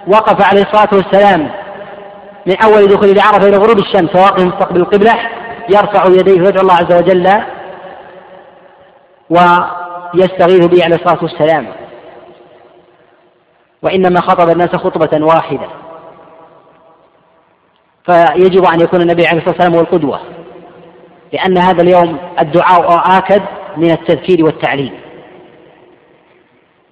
[0.06, 1.50] وقف عليه الصلاة والسلام
[2.46, 5.14] من أول دخول عرفة إلى غروب الشمس وواقف مستقبل القبلة
[5.70, 7.42] يرفع يديه ويدعو الله عز وجل
[9.30, 11.66] ويستغيث به عليه الصلاة والسلام.
[13.82, 15.68] وإنما خطب الناس خطبة واحدة.
[18.06, 20.20] فيجب أن يكون النبي عليه الصلاة والسلام هو القدوة
[21.32, 23.42] لأن هذا اليوم الدعاء آكد
[23.76, 24.92] من التذكير والتعليم.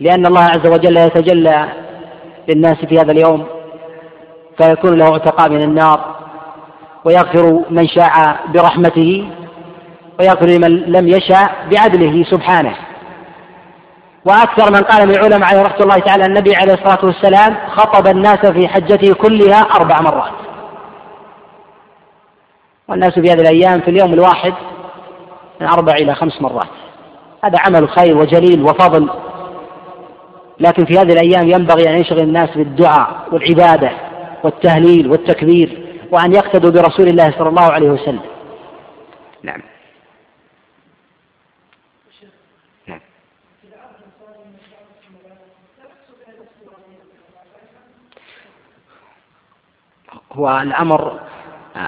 [0.00, 1.68] لأن الله عز وجل يتجلى
[2.48, 3.46] للناس في هذا اليوم
[4.62, 6.16] فيكون له عتقاء من النار
[7.04, 9.28] ويغفر من شاء برحمته
[10.20, 12.76] ويغفر لمن لم يشاء بعدله سبحانه.
[14.24, 18.46] وأكثر من قال من العلماء عليه رحمة الله تعالى النبي عليه الصلاة والسلام خطب الناس
[18.46, 20.32] في حجته كلها أربع مرات.
[22.88, 24.54] والناس في هذه الأيام في اليوم الواحد
[25.60, 26.68] من أربع إلى خمس مرات.
[27.44, 29.10] هذا عمل خير وجليل وفضل.
[30.60, 33.90] لكن في هذه الأيام ينبغي أن يشغل الناس بالدعاء والعبادة
[34.44, 38.20] والتهليل والتكبير وأن يقتدوا برسول الله صلى الله عليه وسلم.
[39.42, 39.62] نعم.
[50.32, 51.12] هو الأمر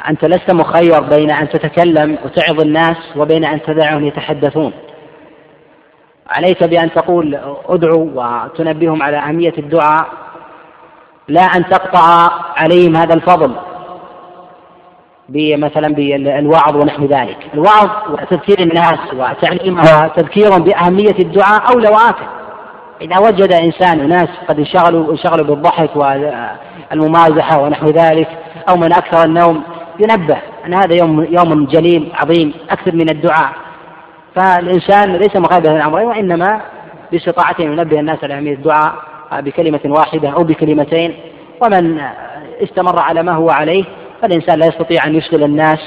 [0.08, 4.72] أنت لست مخير بين أن تتكلم وتعظ الناس وبين أن تدعهم يتحدثون.
[6.30, 10.06] عليك بأن تقول ادعوا وتنبههم على أهمية الدعاء
[11.28, 13.52] لا أن تقطع عليهم هذا الفضل
[15.28, 17.38] مثلا بالوعظ ونحو ذلك.
[17.54, 22.41] الوعظ وتذكير الناس وتعليمها وتذكيرهم بأهمية الدعاء أولى وآكل
[23.02, 28.28] إذا وجد إنسان وناس قد انشغلوا انشغلوا بالضحك والممازحة ونحو ذلك
[28.68, 29.62] أو من أكثر النوم
[30.00, 33.52] ينبه أن هذا يوم يوم جليل عظيم أكثر من الدعاء.
[34.36, 36.60] فالإنسان ليس مخالفا الأمرين وإنما
[37.12, 38.94] باستطاعته أن ينبه الناس على أهمية الدعاء
[39.32, 41.14] بكلمة واحدة أو بكلمتين.
[41.64, 42.00] ومن
[42.62, 43.84] استمر على ما هو عليه
[44.22, 45.80] فالإنسان لا يستطيع أن يشغل الناس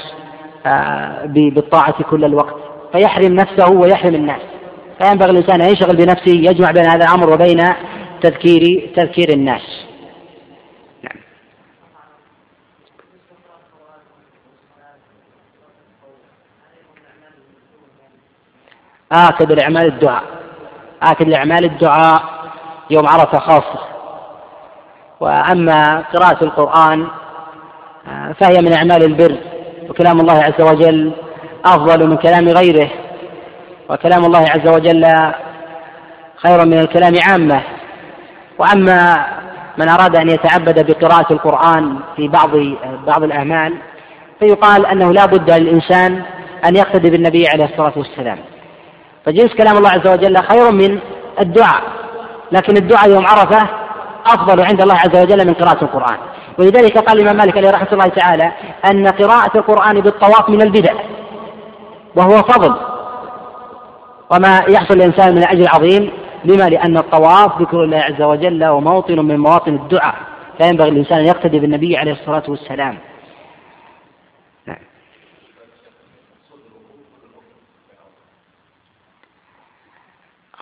[0.66, 2.54] آه، بالطاعة كل الوقت.
[2.92, 4.55] فيحرم نفسه ويحرم الناس.
[4.98, 7.64] فينبغي الإنسان أن يشغل بنفسه يجمع بين هذا الأمر وبين
[8.22, 9.86] تذكير تذكير الناس.
[11.02, 11.22] نعم.
[19.12, 20.24] آكد الأعمال الدعاء.
[21.02, 22.22] آكد الأعمال الدعاء
[22.90, 23.80] يوم عرفة خاصة.
[25.20, 27.08] وأما قراءة القرآن
[28.08, 29.36] آه، فهي من أعمال البر
[29.88, 31.12] وكلام الله عز وجل
[31.64, 33.05] أفضل من كلام غيره.
[33.90, 35.06] وكلام الله عز وجل
[36.36, 37.62] خير من الكلام عامة.
[38.58, 39.26] وأما
[39.78, 42.50] من أراد أن يتعبد بقراءة القرآن في بعض
[43.06, 43.74] بعض الأعمال
[44.40, 46.22] فيقال أنه لا بد للإنسان
[46.68, 48.38] أن يقتدي بالنبي عليه الصلاة والسلام.
[49.26, 50.98] فجنس كلام الله عز وجل خير من
[51.40, 51.82] الدعاء
[52.52, 53.68] لكن الدعاء يوم عرفة
[54.26, 56.16] أفضل عند الله عز وجل من قراءة القرآن.
[56.58, 58.52] ولذلك قال الإمام مالك عليه رحمة الله تعالى
[58.90, 60.92] أن قراءة القرآن بالطواف من البدع
[62.16, 62.95] وهو فضل.
[64.30, 66.10] وما يحصل الإنسان من أجر عظيم
[66.44, 70.14] لما؟ لأن الطواف ذكر الله عز وجل وموطن من مواطن الدعاء.
[70.60, 72.98] لا ينبغي الإنسان أن يقتدي بالنبي عليه الصلاة والسلام.
[74.66, 74.76] نعم.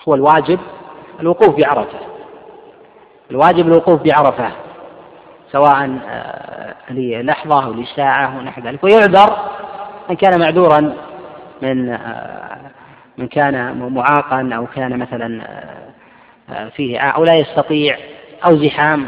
[0.09, 0.61] هو الواجب
[1.21, 1.99] الوقوف بعرفة
[3.31, 4.51] الواجب الوقوف بعرفة
[5.53, 8.85] سواء آه، للحظة أو لساعة ونحو ذلك.
[8.85, 9.37] ويعذر
[10.11, 10.97] من كان معذورا
[11.63, 12.71] من آه،
[13.19, 15.43] من كان معاقا أو كان مثلا
[16.51, 17.99] آه، فيه أو لا يستطيع
[18.47, 19.07] أو زحام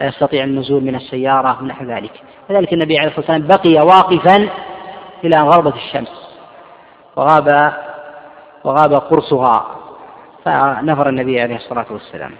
[0.00, 2.12] لا يستطيع النزول من السيارة ونحو ذلك.
[2.50, 4.48] لذلك النبي عليه الصلاة والسلام بقي واقفا
[5.24, 6.28] إلى أن غربت الشمس
[7.16, 7.72] وغاب
[8.64, 9.66] وغاب قرصها
[10.44, 12.32] فنفر النبي عليه الصلاة والسلام.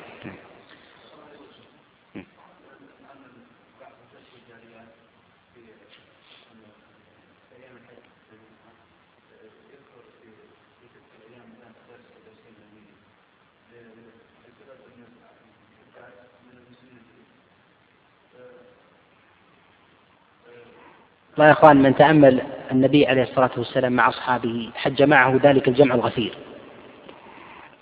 [21.32, 22.42] والله يا إخوان من تأمل
[22.72, 26.34] النبي عليه الصلاة والسلام مع أصحابه حج معه ذلك الجمع الغفير.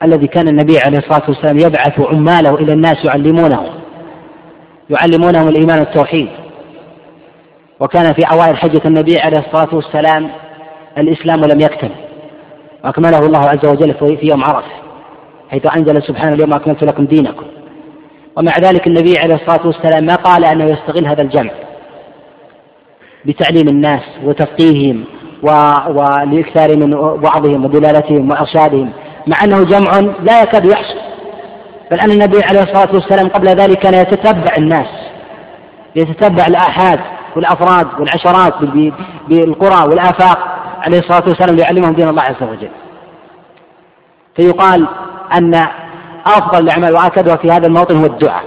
[0.02, 3.74] الذي كان النبي عليه الصلاة والسلام يبعث عماله إلى الناس يعلمونه
[4.90, 6.28] يعلمونهم الإيمان والتوحيد.
[7.80, 10.30] وكان في أوائل حجة النبي عليه الصلاة والسلام
[10.98, 11.96] الإسلام لم يكتمل
[12.84, 14.72] وأكمله الله عز وجل في يوم عرفة
[15.50, 17.46] حيث أنزل سبحانه اليوم أكملت لكم دينكم.
[18.36, 21.50] ومع ذلك النبي عليه الصلاة والسلام ما قال أنه يستغل هذا الجمع.
[23.24, 25.04] بتعليم الناس وتفقيههم.
[25.42, 28.92] والإكثار من وعظهم ودلالتهم وإرشادهم
[29.26, 30.98] مع أنه جمع لا يكاد يحصل
[31.90, 34.86] بل أن النبي عليه الصلاة والسلام قبل ذلك كان يتتبع الناس
[35.96, 37.00] يتتبع الآحاد
[37.36, 38.54] والأفراد والعشرات
[39.28, 40.38] بالقرى والآفاق
[40.82, 42.70] عليه الصلاة والسلام ليعلمهم دين الله عز وجل
[44.36, 44.88] فيقال
[45.36, 45.66] أن
[46.26, 48.44] أفضل الأعمال وأكدها في هذا الموطن هو الدعاء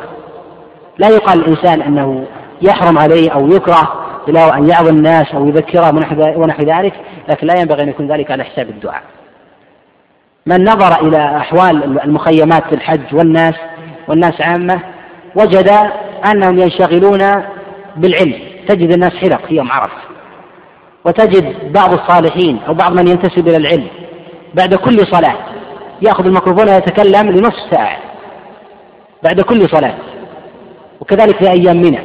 [0.97, 2.25] لا يقال الإنسان أنه
[2.61, 5.97] يحرم عليه أو يكره له أن يعظ الناس أو يذكرهم
[6.37, 6.93] ونحو ذلك
[7.29, 9.03] لكن لا ينبغي أن يكون ذلك على حساب الدعاء.
[10.45, 13.55] من نظر إلى أحوال المخيمات في الحج والناس
[14.07, 14.79] والناس عامة
[15.35, 15.69] وجد
[16.31, 17.43] أنهم ينشغلون
[17.95, 18.39] بالعلم.
[18.67, 20.01] تجد الناس حلق في يوم عرفة.
[21.05, 23.87] وتجد بعض الصالحين أو بعض من ينتسب إلى العلم
[24.53, 25.35] بعد كل صلاة
[26.01, 27.97] يأخذ الميكروفون ويتكلم لنصف ساعة.
[29.23, 29.95] بعد كل صلاة.
[30.99, 31.99] وكذلك في أيام منى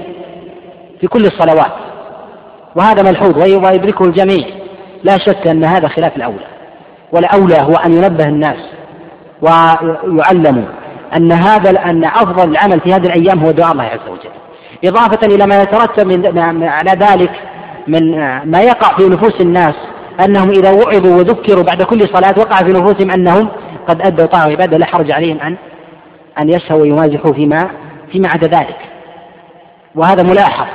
[1.00, 1.88] في كل الصلوات.
[2.78, 4.46] وهذا ملحوظ ويدركه الجميع.
[5.04, 6.46] لا شك أن هذا خلاف الأولى.
[7.12, 8.56] والأولى هو أن ينبه الناس
[9.42, 10.64] ويعلموا
[11.16, 14.30] أن هذا أن أفضل العمل في هذه الأيام هو دعاء الله عز وجل.
[14.84, 17.30] إضافة إلى ما يترتب من على ذلك
[17.86, 18.16] من
[18.50, 19.74] ما يقع في نفوس الناس
[20.24, 23.48] أنهم إذا وعظوا وذكروا بعد كل صلاة وقع في نفوسهم أنهم
[23.88, 24.78] قد أدوا طاعة وعبادة.
[24.78, 25.56] لا حرج عليهم أن
[26.38, 27.70] أن يسهوا ويمازحوا فيما
[28.12, 28.76] فيما عدا ذلك.
[29.94, 30.66] وهذا ملاحظ.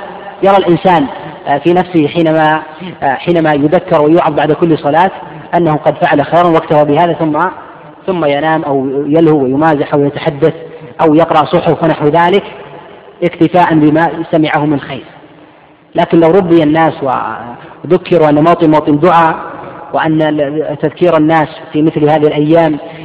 [0.42, 1.06] يرى الإنسان
[1.44, 2.62] في نفسه حينما
[3.02, 5.10] آه، حينما يذكر ويوعظ بعد كل صلاة
[5.56, 7.38] أنه قد فعل خيرا واكتفى بهذا ثم
[8.06, 10.54] ثم ينام أو يلهو ويمازح أو يتحدث
[11.00, 12.44] أو يقرأ صحف ونحو ذلك
[13.24, 15.04] اكتفاء بما سمعه من خير.
[15.94, 19.36] لكن لو ربي الناس وذكروا أن موطن موطن دعاء
[19.92, 20.18] وأن
[20.82, 23.03] تذكير الناس في مثل هذه الأيام آه،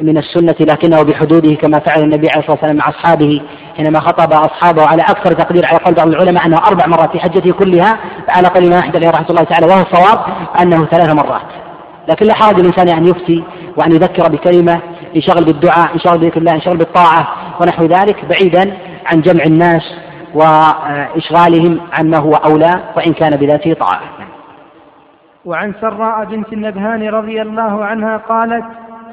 [0.00, 3.42] من السنة لكنه بحدوده كما فعل النبي عليه الصلاة والسلام مع أصحابه
[3.76, 7.52] حينما خطب أصحابه على أكثر تقدير على قول بعض العلماء أنه أربع مرات في حجته
[7.52, 7.98] كلها
[8.36, 10.18] على قول ما أحد عليه رحمة الله تعالى وهو الصواب
[10.62, 11.48] أنه ثلاث مرات.
[12.08, 13.44] لكن لا حرج الإنسان أن يفتي
[13.76, 14.80] وأن يذكر بكلمة
[15.14, 17.28] ينشغل بالدعاء ينشغل بذكر الله ينشغل بالطاعة
[17.60, 19.82] ونحو ذلك بعيدا عن جمع الناس
[20.34, 24.00] وإشغالهم عما هو أولى وإن كان بذاته طاعة.
[25.44, 28.64] وعن سراء بنت النبهان رضي الله عنها قالت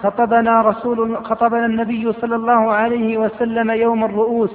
[0.03, 4.51] خطبنا رسول خطبنا النبي صلى الله عليه وسلم يوم الرؤوس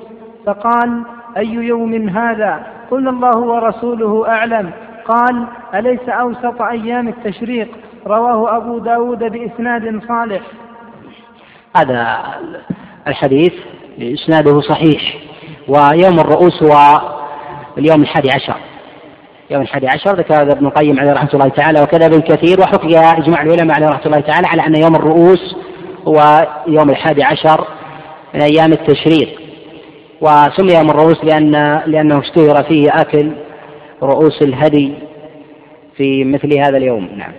[0.46, 1.02] فقال
[1.36, 4.70] أي يوم هذا؟ قلنا الله ورسوله أعلم.
[5.04, 7.68] قال أليس أوسط أيام التشريق؟
[8.06, 10.40] رواه أبو داود بإسناد صالح.
[11.76, 12.18] هذا
[13.06, 13.52] الحديث
[13.98, 15.02] إسناده صحيح
[15.68, 17.00] ويوم الرؤوس هو
[17.78, 18.56] اليوم الحادي عشر.
[19.50, 23.42] يوم الحادي عشر ذكر ابن القيم عليه رحمة الله تعالى وكذا ابن كثير وحكي إجماع
[23.42, 25.56] العلماء عليه رحمة الله تعالى على أن يوم الرؤوس
[26.08, 27.68] هو يوم الحادي عشر
[28.34, 29.40] من أيام التشريق.
[30.20, 33.32] وسمي يوم الرؤوس لأن لأنه اشتهر فيه أكل
[34.02, 34.94] رؤوس الهدي
[35.96, 37.04] في مثل هذا اليوم.
[37.04, 37.32] نعم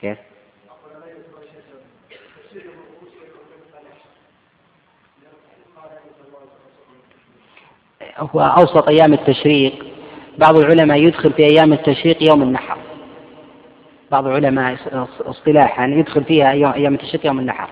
[0.00, 0.18] كيف؟
[8.18, 9.72] هو أوسط أيام التشريق.
[10.38, 12.76] بعض العلماء يدخل في أيام التشريق يوم النحر.
[14.10, 14.76] بعض العلماء
[15.26, 17.68] اصطلاحا يدخل فيها أيام التشريق يوم النحر.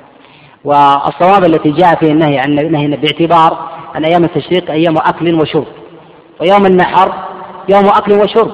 [0.65, 5.67] والصواب التي جاء فيه النهي عن النهي باعتبار أن أيام التشريق أيام أكل وشرب.
[6.41, 7.13] ويوم النحر
[7.69, 8.53] يوم أكل وشرب.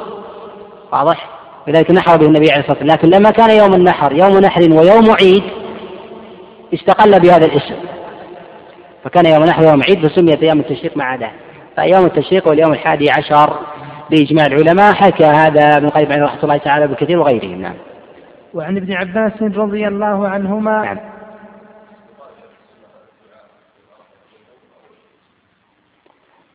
[0.93, 1.31] واضح؟
[1.69, 2.97] لذلك نحر به النبي عليه الصلاة والسلام.
[2.97, 5.43] لكن لما كان يوم النحر يوم نحر ويوم عيد
[6.75, 7.77] استقل بهذا الاسم.
[9.05, 11.33] فكان يوم النحر يوم عيد فسميت أيام التشريق مع ذلك.
[11.81, 13.59] فأيام التشريق واليوم الحادي عشر
[14.11, 14.95] بإجماع العلماء.
[14.95, 17.63] حكى هذا ابن القيم رحمة الله تعالى بكثير وغيرهم.
[17.63, 17.75] نعم.
[18.55, 20.99] وعن ابن عباس رضي الله عنهما نعم.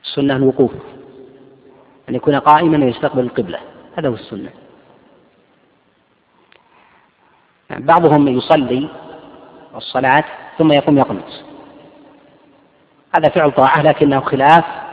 [0.03, 0.71] السنة الوقوف.
[2.09, 3.59] أن يكون قائما ويستقبل القبلة.
[3.97, 4.49] هذا هو السنة.
[7.69, 7.81] نعم.
[7.81, 8.89] بعضهم يصلي
[9.75, 10.23] الصلاة
[10.57, 11.43] ثم يقوم يقنط.
[13.17, 14.84] هذا فعل طاعة لكنه خلاف.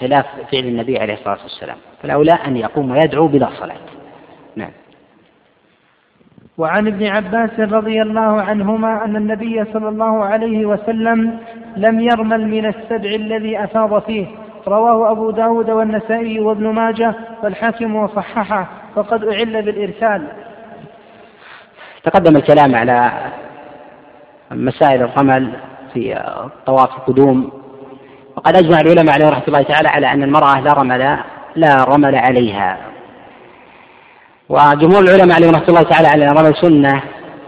[0.00, 1.76] خلاف فعل النبي عليه الصلاة والسلام.
[2.02, 3.76] فالأولى أن يقوم ويدعو بلا صلاة.
[4.56, 4.70] نعم.
[6.58, 11.38] وعن ابن عباس رضي الله عنهما أن النبي صلى الله عليه وسلم
[11.76, 14.26] لم يرمل من السبع الذي أفاض فيه.
[14.68, 20.26] رواه أبو داود والنسائي وابن ماجه والحاكم وصححه وقد أعل بالإرسال.
[22.04, 23.12] تقدم الكلام على
[24.50, 25.52] مسائل الرمل
[25.92, 26.22] في
[26.66, 27.59] طواف القدوم
[28.36, 31.18] وقد أجمع العلماء عليه رحمة الله تعالى على أن المرأة لا رمل
[31.56, 32.76] لا رمل عليها.
[34.48, 37.02] وجمهور العلماء عليهم رحمة الله تعالى على الرمل سنة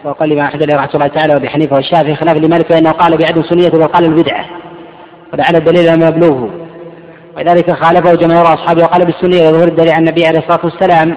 [0.05, 3.85] وقال الإمام أحمد رحمة الله تعالى وأبي حنيفة والشافعي خلاف لمالك فإنه قال بعدم سنية
[3.85, 4.45] وقال البدعة
[5.33, 6.51] ولعل الدليل لم يبلغه.
[7.37, 11.16] ولذلك خالفه جماهير أصحابه وقال بالسنية وظهور الدليل عن النبي عليه الصلاة والسلام.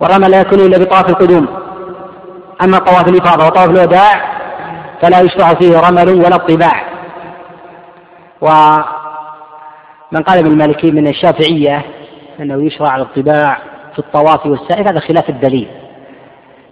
[0.00, 1.48] والرمل لا يكون إلا بطواف القدوم.
[2.62, 4.38] أما طواف الإفاضة وطواف الوداع
[5.02, 6.87] فلا يشرع فيه رمل ولا اطباع
[8.40, 11.84] ومن قال بالمالكي من الشافعية
[12.40, 13.58] أنه يشرع الاطباع
[13.92, 15.68] في الطواف والسائر هذا خلاف الدليل.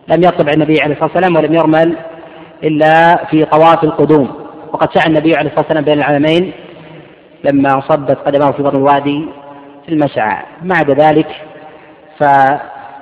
[0.08, 1.96] لم يطبع النبي عليه الصلاة والسلام ولم يرمل
[2.64, 4.30] إلا في طواف القدوم.
[4.72, 6.52] وقد سعى النبي عليه الصلاة والسلام بين العالمين
[7.44, 9.28] لما صبت قدمه في بطن الوادي
[9.86, 10.42] في المسعى.
[10.62, 11.28] ما عدا ذلك
[12.18, 12.24] ف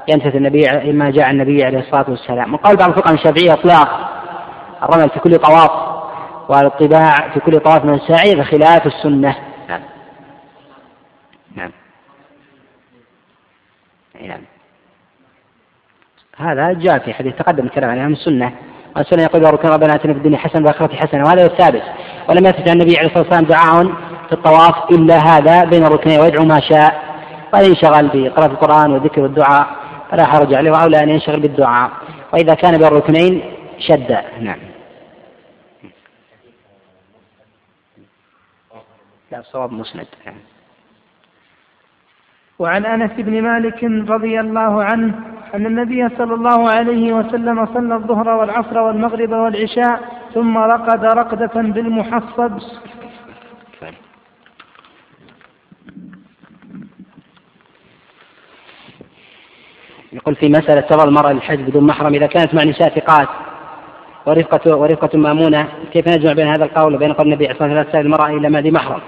[0.08, 2.54] ينتهي النبي ما جاء النبي عليه الصلاة والسلام.
[2.54, 4.10] وقال بعض الفقهاء الشافعية إطلاق
[4.82, 5.93] الرمل في كل طواف
[6.48, 9.36] والطباع في كل طواف من السعي خلاف السنة.
[9.68, 9.80] نعم.
[11.56, 11.70] نعم.
[14.22, 14.40] نعم.
[16.36, 18.52] هذا جاء في حديث تقدم الكلام عليه من السنة.
[18.96, 21.82] والسنة يقول ركن ربنا اتنا في الدنيا حسنة والآخرة حسنة وهذا هو الثابت.
[22.28, 23.84] ولم يثبت عن النبي عليه الصلاة والسلام دعاء
[24.26, 27.02] في الطواف إلا هذا بين الركنين ويدعو ما شاء.
[27.54, 29.66] ولا ينشغل بقراءة القرآن والذكر والدعاء
[30.10, 31.90] فلا حرج عليه وأولى أن ينشغل بالدعاء.
[32.32, 33.42] وإذا كان بين الركنين
[33.78, 34.18] شد.
[34.40, 34.58] نعم.
[39.34, 40.06] لا صواب مسند.
[40.26, 40.34] نعم
[42.58, 45.14] وعن أنس بن مالك رضي الله عنه
[45.54, 50.00] أن النبي صلى الله عليه وسلم صلى الظهر والعصر والمغرب والعشاء
[50.34, 52.58] ثم رقد رقدة بالمحصب.
[60.12, 63.28] يقول في مسألة سفر المرأة للحج بدون محرم إذا كانت مع نساء ثقات
[64.26, 68.00] ورفقة ورفقة مأمونة كيف نجمع بين هذا القول وبين قول النبي صلى الله عليه وسلم
[68.00, 69.00] المرأة إلا ما ذي محرم؟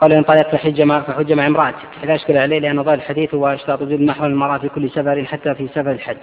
[0.00, 1.88] قال إن طلعت فحج مع فحج مع امرأتك.
[2.04, 5.54] لا أشكل عليه لأن ظاهر الحديث هو اشتراط وجود محرم المرأة في كل سفر حتى
[5.54, 6.16] في سفر الحج.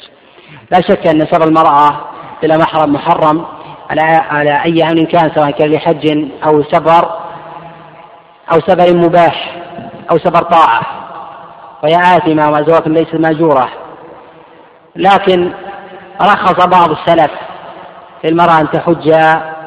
[0.71, 1.89] لا شك أن سفر المرأة
[2.43, 3.45] بلا محرم محرم
[3.89, 7.05] على على أي أمر كان سواء كان لحج أو سفر
[8.53, 9.55] أو سفر مباح
[10.11, 10.81] أو سفر طاعة.
[11.83, 13.69] وهي آثمة ومأجورة ليست مأجورة.
[14.95, 15.51] لكن
[16.21, 17.31] رخص بعض السلف
[18.23, 19.11] للمرأة أن تحج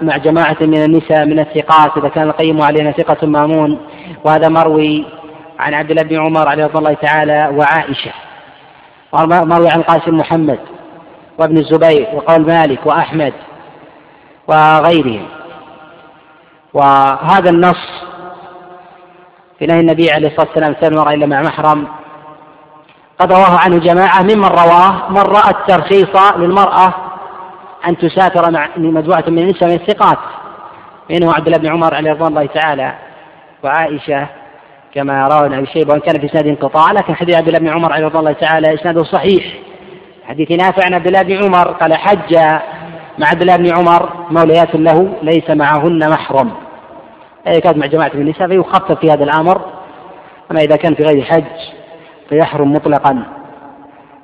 [0.02, 3.80] مع جماعة من النساء من الثقات إذا كان القيم علينا ثقة مأمون.
[4.24, 5.04] وهذا مروي
[5.58, 8.12] عن عبد الله بن عمر عليه الله تعالى وعائشة.
[9.44, 10.58] مروي عن قاسم محمد
[11.38, 13.32] وابن الزبير وقول مالك وأحمد
[14.48, 15.26] وغيرهم.
[16.74, 18.04] وهذا النص
[19.58, 21.88] في نهي النبي عليه الصلاة والسلام المرأة إلا مع محرم.
[23.18, 26.94] قد رواه عنه جماعة ممن رواه من رأى الترخيص للمرأة
[27.86, 30.18] أن تسافر مع مجموعة من النساء من الثقات.
[31.10, 32.94] منه عبد الله بن عمر عليه رضوان الله تعالى
[33.64, 34.26] وعائشة
[34.94, 37.92] كما روى أبي شيبة وإن كان في إسناد انقطاع لكن حديث عبد الله بن عمر
[37.92, 39.44] عليه رضوان الله تعالى إسناده صحيح.
[40.28, 42.36] حديث نافع عن عبد الله بن عمر قال حج
[43.18, 46.50] مع عبد الله بن عمر موليات له ليس معهن محرم.
[47.46, 49.72] أي كانت مع جماعة من النساء فيخفف في هذا الأمر
[50.50, 51.44] أما إذا كان في غير حج
[52.28, 53.38] فيحرم مطلقا.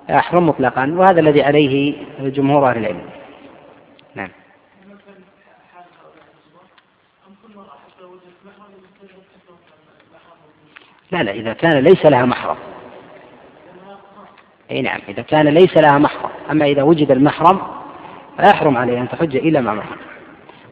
[0.08, 3.02] يحرم مطلقا وهذا الذي عليه جمهور أهل العلم
[4.14, 4.28] نعم
[11.14, 12.56] لا لا إذا كان ليس لها محرم.
[14.70, 16.30] أي نعم إذا كان ليس لها محرم.
[16.50, 17.60] أما إذا وجد المحرم
[18.36, 19.98] فيحرم عليها أن تحج إلا مع محرم.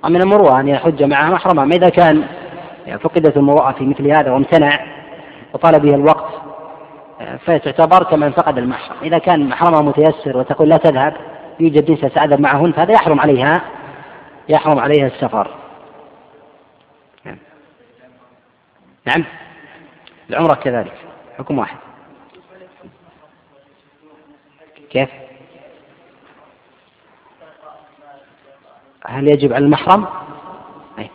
[0.04, 1.60] ومن المروءة أن يحج معها محرم.
[1.60, 2.24] أما إذا كان
[3.00, 4.80] فقدت المروءة في مثل هذا وامتنع
[5.52, 6.32] وطال به الوقت
[7.44, 8.96] فتعتبر كمن فقد المحرم.
[9.02, 11.14] إذا كان محرمها متيسر وتقول لا تذهب
[11.60, 13.62] يوجد نساء سأذهب معهن فهذا يحرم عليها
[14.48, 15.50] يحرم عليها السفر.
[19.06, 19.24] نعم.
[20.32, 20.94] العمرة كذلك
[21.38, 21.76] حكم واحد.
[24.90, 25.08] كيف؟
[29.06, 30.06] هل يجب على المحرم؟
[30.98, 31.10] أي.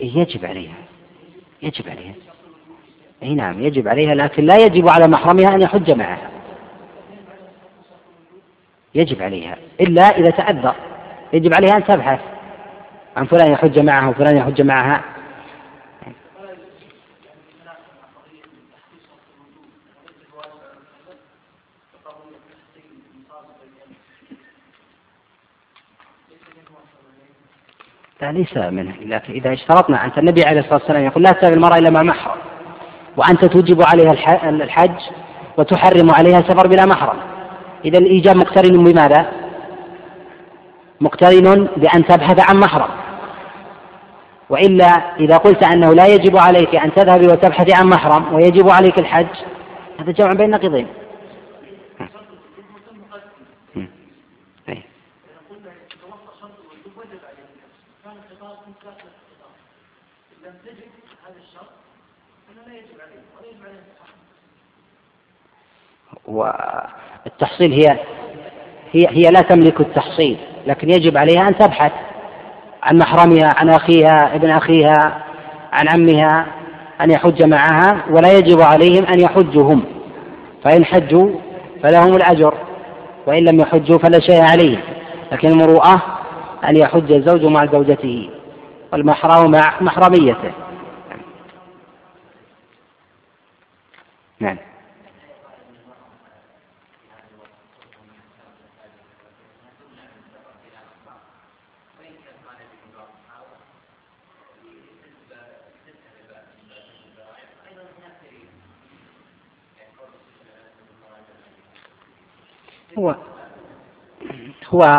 [0.00, 0.74] يجب عليها
[1.62, 2.14] يجب عليها.
[3.22, 6.30] أي نعم يجب عليها لكن لا يجب على محرمها أن يحج معها.
[8.94, 10.74] يجب عليها إلا إذا تعذر
[11.32, 12.20] يجب عليها أن تبحث
[13.16, 15.17] عن فلان يحج معها وفلان يحج معها.
[28.22, 28.94] لا ليس منه.
[29.06, 32.36] لكن إذا اشترطنا أنت النبي عليه الصلاة والسلام يقول لا تسافر المرأة إلا مع محرم
[33.16, 34.12] وأنت توجب عليها
[34.48, 35.00] الحج
[35.58, 37.16] وتحرم عليها السفر بلا محرم.
[37.84, 39.26] إذا الإيجاب مقترن بماذا؟
[41.00, 42.90] مقترن بأن تبحث عن محرم.
[44.50, 44.86] وإلا
[45.20, 49.34] إذا قلت أنه لا يجب عليك أن تذهبي وتبحثي عن محرم ويجب عليك الحج
[50.00, 50.86] هذا جمع بين نقيضين.
[66.28, 67.98] والتحصيل هي
[68.92, 71.92] هي هي لا تملك التحصيل لكن يجب عليها أن تبحث
[72.82, 75.24] عن محرمها عن أخيها ابن أخيها
[75.72, 76.46] عن عمها
[77.00, 79.84] أن يحج معها ولا يجب عليهم أن يحجوا هم
[80.64, 81.30] فإن حجوا
[81.82, 82.54] فلهم الأجر
[83.26, 84.80] وإن لم يحجوا فلا شيء عليهم.
[85.32, 86.02] لكن المروءة
[86.68, 88.30] أن يحج الزوج مع زوجته
[88.92, 90.52] والمحرم مع محرميته.
[94.40, 94.56] نعم.
[112.98, 113.14] هو
[114.74, 114.96] هو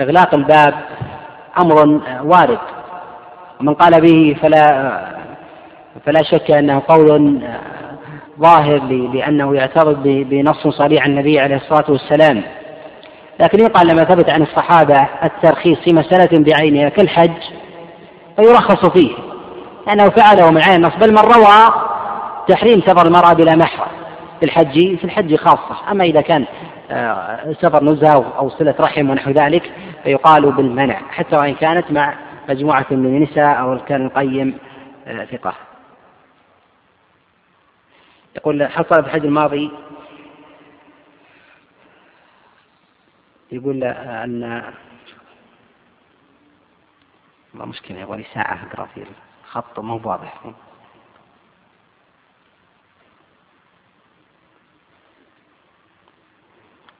[0.00, 0.74] إغلاق الباب
[1.58, 2.58] أمر وارد.
[3.60, 5.00] ومن قال به فلا
[6.06, 7.40] فلا شك أنه قول
[8.40, 8.78] ظاهر
[9.14, 12.42] لأنه يعترض بنص صريح النبي عليه الصلاة والسلام.
[13.40, 17.42] لكن يقال لما ثبت عن الصحابة الترخيص في مسألة بعينها كالحج
[18.36, 19.12] فيرخص فيه.
[19.86, 21.86] لأنه فعله من عين النص بل من روى
[22.48, 24.05] تحريم سفر المرأة بلا محرم.
[24.40, 25.90] في الحج في الحج خاصة.
[25.90, 26.46] أما إذا كان
[26.90, 29.72] آه، سفر نزهة أو صلة رحم ونحو ذلك
[30.02, 32.14] فيقال بالمنع حتى وإن كانت مع
[32.48, 34.58] مجموعة من النساء أو كان القيم
[35.06, 35.54] آه، ثقة.
[38.36, 39.70] يقول حصل في الحج الماضي
[43.52, 44.62] يقول أن
[47.52, 49.04] والله مشكلة يبغى لي ساعة أقرأ في
[49.44, 50.40] الخط مو واضح.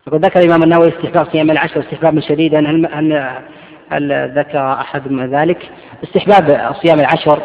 [0.07, 3.43] يقول ذكر الإمام النووي استحباب صيام العشر استحبابا شديدا هل
[3.91, 5.71] هل ذكر أحد من ذلك؟
[6.05, 7.43] استحباب صيام العشر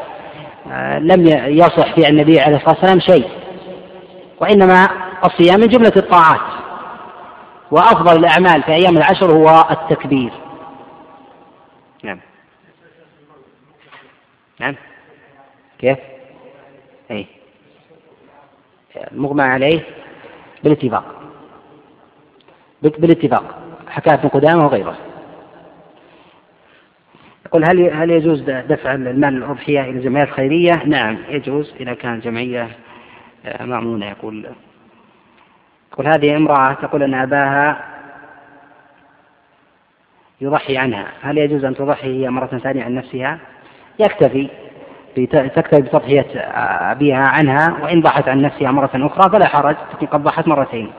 [0.72, 3.30] آه، لم يصح في النبي عليه الصلاة والسلام شيء.
[4.39, 4.88] وإنما
[5.26, 6.62] الصيام من جملة الطاعات.
[7.72, 10.32] وأفضل الأعمال في أيام العشر هو التكبير.
[12.03, 12.20] نعم.
[14.59, 14.76] نعم.
[15.80, 15.97] كيف؟
[17.12, 17.28] أي.
[19.12, 19.82] المغمى عليه
[20.64, 21.21] بالاتفاق.
[22.82, 23.56] بالاتفاق
[23.90, 24.98] حكاية ابن قدامة وغيره.
[27.46, 32.70] يقول هل هل يجوز دفع المال الأضحية إلى الجمعيات الخيرية؟ نعم يجوز إذا كان جمعية
[33.46, 34.46] آه، مأمونة يقول.
[35.94, 37.86] يقول هذه امرأة تقول أن أباها
[40.42, 41.08] يضحي عنها.
[41.22, 43.40] هل يجوز أن تضحي هي مرة ثانية عن نفسها؟
[44.00, 44.50] يكتفي
[45.32, 46.40] تكتفي بتضحية
[46.92, 50.92] أبيها عنها وإن ضحت عن نفسها مرة أخرى فلا حرج تكون قد ضحت مرتين.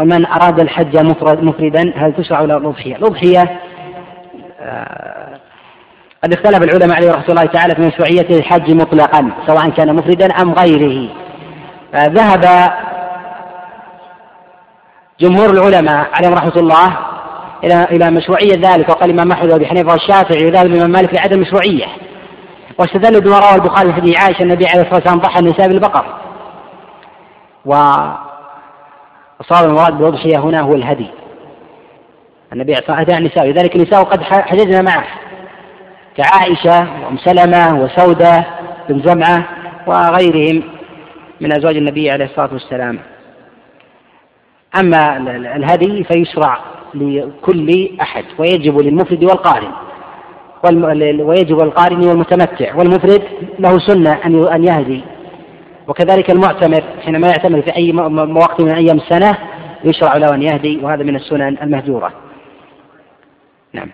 [0.00, 3.60] ومن أراد الحج مفرد مفردا هل تشرع له الأضحية؟ الأضحية
[4.60, 5.38] آه
[6.24, 10.52] قد اختلف العلماء عليه رحمة الله تعالى في مشروعية الحج مطلقا سواء كان مفردا أم
[10.52, 11.08] غيره.
[11.94, 12.70] آه ذهب
[15.20, 16.96] جمهور العلماء عليهم رحمة الله
[17.64, 21.86] إلى إلى مشروعية ذلك وقال الإمام أحمد وأبي حنيفة والشافعي وذهب الإمام مالك لعدم المشروعية.
[22.78, 26.06] واستدلوا بما روى البخاري في حديث عائشة النبي عليه الصلاة والسلام ضحى النساء بالبقر
[29.40, 31.06] وصار المراد بالأضحية هنا هو الهدي.
[32.52, 35.06] النبي والسلام النساء لذلك النساء قد حجزنا معه.
[36.16, 38.46] كعائشة وأم سلمة وسودة
[38.88, 39.48] بن زمعة
[39.86, 40.62] وغيرهم
[41.40, 42.98] من أزواج النبي عليه الصلاة والسلام.
[44.80, 45.16] أما
[45.56, 46.58] الهدي فيشرع
[46.94, 49.72] لكل أحد ويجب للمفرد والقارن.
[51.22, 52.74] ويجب القارن والمتمتع.
[52.74, 53.22] والمفرد
[53.58, 54.12] له سنة
[54.54, 55.00] أن يهدي.
[55.88, 57.92] وكذلك المعتمر حينما يعتمر في أي
[58.36, 59.38] وقت من أيام السنة
[59.84, 62.12] يشرع له أن يهدي وهذا من السنن المهجورة.
[63.72, 63.88] نعم.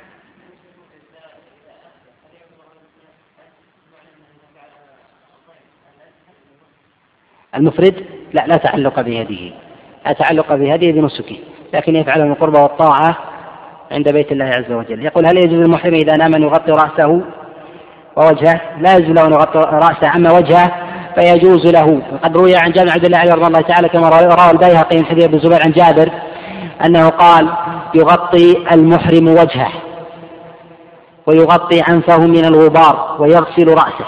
[7.54, 9.50] المفرد لا لا تعلق بهديه.
[10.06, 11.36] لا تعلق بهديه بنسكه
[11.74, 13.18] لكن يفعله من القربى والطاعة
[13.90, 15.04] عند بيت الله عز وجل.
[15.04, 17.22] يقول هل يجوز للمحرم إذا نام أن يغطي رأسه
[18.16, 22.02] ووجهه؟ لا يجوز له أن يغطي رأسه أما وجهه فيجوز له.
[22.12, 25.38] وقد روي عن جابر عبد الله رضي الله تعالى كما روى البيهقي من حديث ابن
[25.38, 26.10] زبير عن جابر
[26.84, 27.52] أنه قال
[27.94, 29.72] يغطي المحرم وجهه
[31.26, 34.06] ويغطي أنفه من الغبار ويغسل رأسه.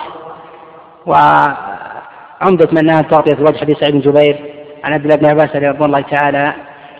[1.06, 5.84] وعمدة من نهى تغطية الوجه حديث سعيد بن جبير عن عبد الله بن عباس رضي
[5.84, 6.54] الله تعالى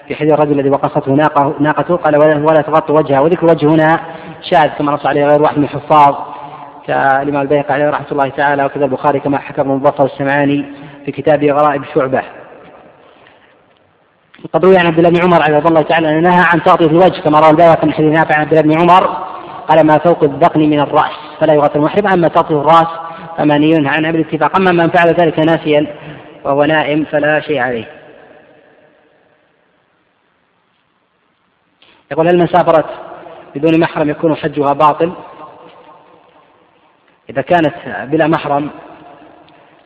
[0.09, 1.13] في حديث الرجل الذي وقصته
[1.61, 3.23] ناقته قال ولا تغطي وجهه.
[3.23, 4.01] وذكر وجه هنا
[4.51, 6.15] شاذ كما نص عليه غير واحد من الحفاظ.
[6.87, 10.65] كالإمام البيهقي عليه رحمة الله تعالى وكذا البخاري كما حكى ابن مظفر السمعاني
[11.05, 12.23] في كتابه غرائب شعبة.
[14.53, 17.21] قد روي عن عبد الله بن عمر رضي الله تعالى أنه نهى عن تغطية الوجه
[17.21, 19.07] كما روى البيهقي من حديث نافع عن عبد الله بن عمر
[19.69, 22.89] قال ما فوق الذقن من الرأس فلا يغطي المحرم أما تغطية الرأس
[23.39, 25.87] فمنهي عنها بالاتفاق أما من فعل ذلك ناسيا
[26.45, 27.85] وهو نائم فلا شيء عليه.
[32.13, 32.87] يقول هل من سافرت
[33.55, 35.13] بدون محرم يكون حجها باطل؟
[37.31, 37.75] إذا كانت
[38.11, 38.71] بلا محرم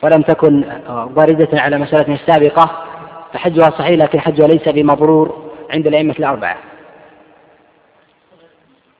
[0.03, 2.85] ولم تكن واردة على مسألة السابقة
[3.33, 6.57] فحجها صحيح لكن حجها ليس بمبرور عند الأئمة الأربعة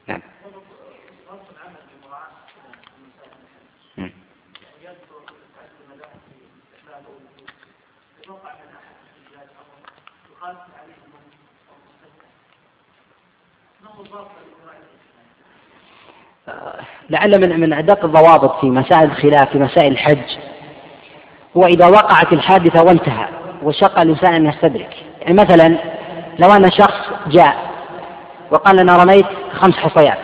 [0.07, 0.21] نعم
[17.09, 20.37] لعل من من ادق الضوابط في مسائل الخلاف في مسائل الحج.
[21.57, 23.27] هو اذا وقعت الحادثة وانتهى
[23.63, 24.95] وشق الإنسان أن يستدرك.
[25.21, 25.77] يعني مثلا
[26.39, 27.69] لو أن شخص جاء
[28.51, 30.19] وقال أنا رميت خمس حصيات.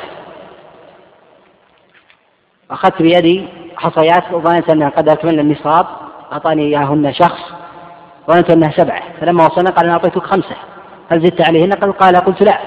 [2.71, 3.47] أخذت بيدي
[3.77, 5.85] حصيات وظننت أنها قد اكملنا النصاب
[6.31, 7.41] أعطاني إياهن شخص
[8.31, 9.01] ظننت أنها سبعة.
[9.21, 10.55] فلما وصلنا قال أنا أعطيتك خمسة.
[11.11, 12.59] هل زدت عليهن؟ قال قال قلت لا.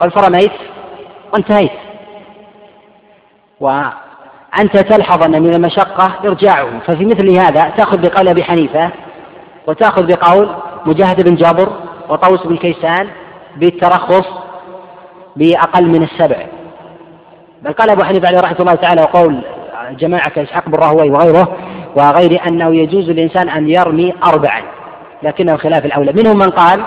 [0.00, 0.52] قال فرميت
[1.32, 1.87] وانتهيت.
[3.60, 6.78] وأنت تلحظ أن من المشقة إرجاعه.
[6.86, 8.90] ففي مثل هذا تأخذ بقول أبي حنيفة
[9.66, 10.48] وتأخذ بقول
[10.86, 11.72] مجاهد بن جابر
[12.08, 13.08] وطوس بن كيسان
[13.56, 14.26] بالترخص
[15.36, 16.46] بأقل من السبع.
[17.62, 19.42] بل قال أبو حنيفة عليه رحمة الله تعالى وقول
[19.98, 21.56] جماعة كإسحاق بن راهوي وغيره
[21.96, 24.62] وغير أنه يجوز للإنسان أن يرمي أربعا
[25.22, 26.12] لكنه خلاف الأولى.
[26.12, 26.84] منهم من قال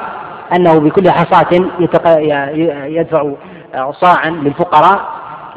[0.55, 1.69] أنه بكل حصاة
[2.87, 3.31] يدفع
[3.91, 5.01] صاعا للفقراء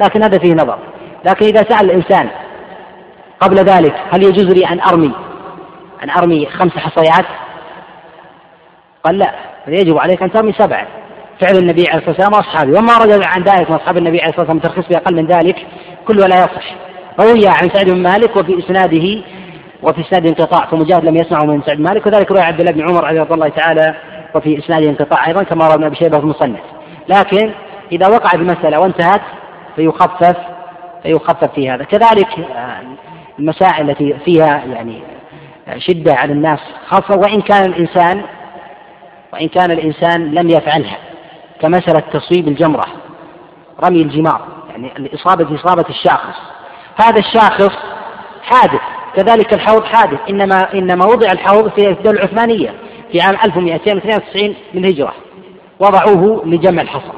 [0.01, 0.77] لكن هذا فيه نظر.
[1.25, 2.29] لكن إذا سأل الإنسان
[3.39, 5.11] قبل ذلك هل يجوز لي أن أرمي
[6.03, 7.25] أن أرمي خمس حصيات؟
[9.03, 9.31] قال لا
[9.67, 10.87] يجب عليك أن ترمي سبعة
[11.41, 12.79] فعل النبي عليه الصلاة والسلام وأصحابه.
[12.79, 15.67] وما رجل عن ذلك من أصحاب النبي عليه الصلاة والسلام ترخيص بأقل من ذلك
[16.07, 16.75] كله لا يصح.
[17.19, 19.23] روي عن سعد بن مالك وفي إسناده
[19.83, 22.05] وفي إسناد انقطاع فمجاهد لم يسمعه من سعد بن مالك.
[22.07, 23.95] وذلك روي عبد الله بن عمر رضي الله تعالى
[24.35, 26.59] وفي إسناده انقطاع أيضا كما روى ابن أبي شيبة في المصنف.
[27.09, 27.51] لكن
[27.91, 29.21] إذا وقعت المسألة وانتهت
[29.75, 30.54] فيخفف
[31.05, 31.83] فيخفف في هذا.
[31.83, 32.81] كذلك آه،
[33.39, 35.01] المسائل التي فيها يعني
[35.77, 38.21] شدة على الناس خاصة وإن كان الإنسان
[39.33, 40.97] وإن كان الإنسان لم يفعلها
[41.61, 42.85] كمسألة تصويب الجمرة
[43.85, 46.35] رمي الجمار يعني الإصابة إصابة الشاخص.
[46.95, 47.77] هذا الشاخص
[48.43, 48.81] حادث
[49.15, 52.73] كذلك الحوض حادث إنما إنما وضع الحوض في الدولة العثمانية
[53.11, 55.13] في عام 1292 للهجرة
[55.79, 57.13] وضعوه لجمع الحصى.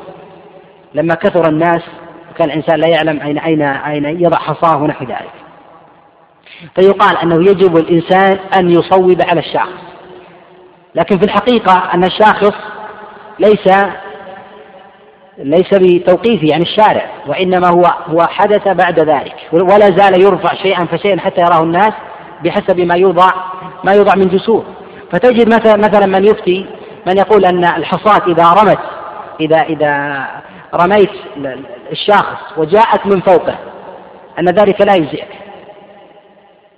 [0.93, 1.81] لما كثر الناس
[2.38, 5.33] كان الإنسان لا يعلم أين أين أين يضع حصاه ونحو ذلك.
[6.75, 9.83] فيقال أنه يجب الإنسان أن يصوب على الشاخص.
[10.95, 12.53] لكن في الحقيقة أن الشاخص
[13.39, 13.67] ليس
[15.38, 21.19] ليس بتوقيفه عن الشارع وإنما هو هو حدث بعد ذلك ولا زال يرفع شيئا فشيئا
[21.19, 21.93] حتى يراه الناس
[22.43, 23.29] بحسب ما يوضع
[23.83, 24.65] ما يوضع من جسور.
[25.11, 26.65] فتجد مثلا مثلا من يفتي
[27.07, 28.79] من يقول أن الحصاة إذا رمت
[29.39, 30.25] إذا إذا
[30.75, 31.11] رميت
[31.91, 33.55] الشاخص وجاءت من فوقه
[34.39, 35.27] أن ذلك لا يجزئك.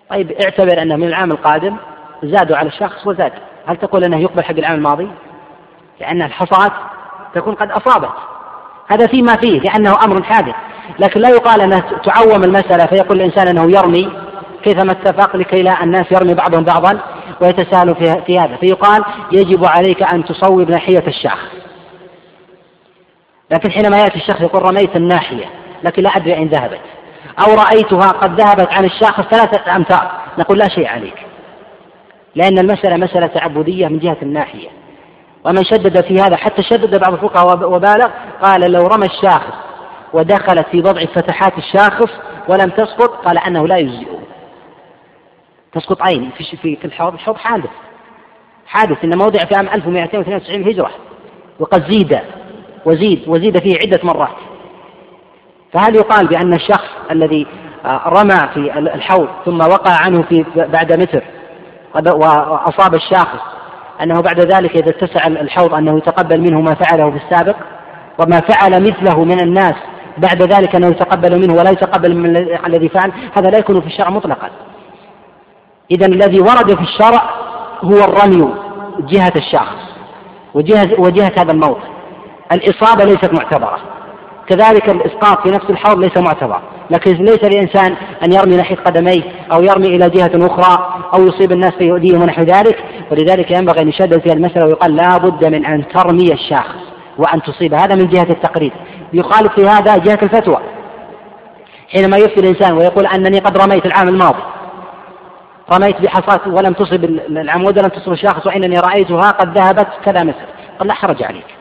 [0.09, 1.77] طيب اعتبر أنه من العام القادم
[2.23, 3.31] زادوا على الشخص وزاد.
[3.67, 5.07] هل تقول أنه يقبل حق العام الماضي؟
[5.99, 6.71] لأن الحصاة
[7.35, 8.09] تكون قد أصابت.
[8.87, 10.55] هذا فيما فيه لأنه أمر حادث.
[10.99, 14.11] لكن لا يقال أنه تعوم المسألة فيقول الإنسان أنه يرمي
[14.63, 16.99] كيفما اتفق لكي لا الناس يرمي بعضهم بعضا
[17.41, 17.95] ويتساهلوا
[18.25, 18.55] في هذا.
[18.55, 21.68] فيقال يجب عليك أن تصوب ناحية الشاخص.
[23.51, 25.45] لكن حينما يأتي الشخص يقول رميت الناحية
[25.83, 26.81] لكن لا أدري أين ذهبت.
[27.39, 30.11] أو رأيتها قد ذهبت عن الشاخص ثلاثة أمتار.
[30.37, 31.25] نقول لا شيء عليك.
[32.35, 34.69] لأن المسألة مسألة تعبدية من جهة الناحية.
[35.45, 38.09] ومن شدد في هذا حتى شدد بعض الفقهاء وبالغ
[38.41, 39.53] قال لو رمى الشاخص
[40.13, 42.11] ودخلت في بضع فتحات الشاخص
[42.47, 44.19] ولم تسقط قال أنه لا يجزئه.
[45.73, 47.69] تسقط عين في في الحوض الحوض حادث.
[48.67, 50.91] حادث إنما وضع في عام 1292 هجرة.
[51.59, 52.19] وقد زيد.
[52.89, 54.35] وزيد وزيد فيه عدة مرات.
[55.73, 57.47] فهل يقال بأن الشخص الذي
[57.85, 61.23] آه، رمى في الحوض ثم وقع عنه في بعد متر
[61.95, 63.41] وأصاب الشاخص
[64.01, 67.55] أنه بعد ذلك إذا اتسع الحوض أنه يتقبل منه ما فعله في السابق
[68.19, 69.75] وما فعل مثله من الناس
[70.17, 72.37] بعد ذلك أنه يتقبل منه ولا يتقبل من
[72.67, 74.49] الذي فعل هذا لا يكون في الشرع مطلقا.
[75.91, 77.29] إذا الذي ورد في الشرع
[77.83, 78.53] هو الرمي
[78.99, 79.77] جهة الشخص
[80.53, 81.81] وجهة, وجهة هذا الموت
[82.51, 83.77] الإصابة ليست معتبرة.
[84.47, 86.61] كذلك الإسقاط في نفس الحوض ليس معتبر.
[86.89, 87.95] لكن ليس للإنسان
[88.25, 89.21] أن يرمي ناحية قدميه
[89.51, 92.83] أو يرمي إلى جهة أخرى أو يصيب الناس فيؤذيهم ونحو ذلك.
[93.11, 96.81] ولذلك ينبغي أن يشدد في المسألة ويقال لا بد من أن ترمي الشاخص
[97.17, 97.73] وأن تصيب.
[97.73, 98.71] هذا من جهة التقريب
[99.13, 100.57] يخالف في هذا جهة الفتوى.
[101.89, 104.43] حينما يفتي الإنسان ويقول أنني قد رميت العام الماضي
[105.73, 110.45] رميت بحصاة ولم تصب العمود ولم تصب الشاخص وإنني رأيتها قد ذهبت كذا مثل.
[110.79, 111.58] قال لا حرج عليك.